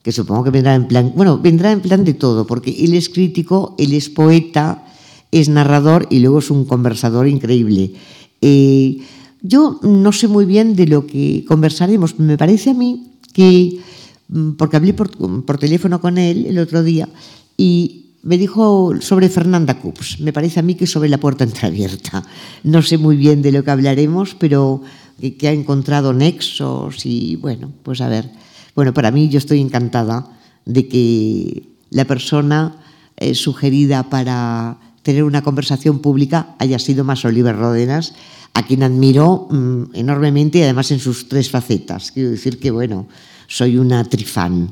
[0.02, 3.08] que supongo que vendrá en plan, bueno, vendrá en plan de todo, porque él es
[3.08, 4.84] crítico, él es poeta,
[5.32, 7.94] es narrador y luego es un conversador increíble.
[8.42, 8.98] Eh,
[9.40, 13.80] yo no sé muy bien de lo que conversaremos, me parece a mí que,
[14.28, 15.10] mm, porque hablé por,
[15.58, 17.08] teléfono con él el otro día
[17.56, 20.20] y me dijo sobre Fernanda Cups.
[20.20, 22.22] Me parece a mí que sobre la puerta entreabierta.
[22.62, 24.82] No sé muy bien de lo que hablaremos, pero
[25.18, 28.30] que, ha encontrado nexos y bueno, pues a ver.
[28.76, 32.76] Bueno, para mí yo estoy encantada de que la persona
[33.16, 38.14] eh, sugerida para tener una conversación pública haya sido más Oliver Rodenas,
[38.54, 42.12] a quien admiro mm, enormemente y además en sus tres facetas.
[42.12, 43.06] Quiero decir que, bueno,
[43.46, 44.70] soy una trifán.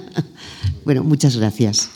[0.84, 1.90] bueno, muchas gracias.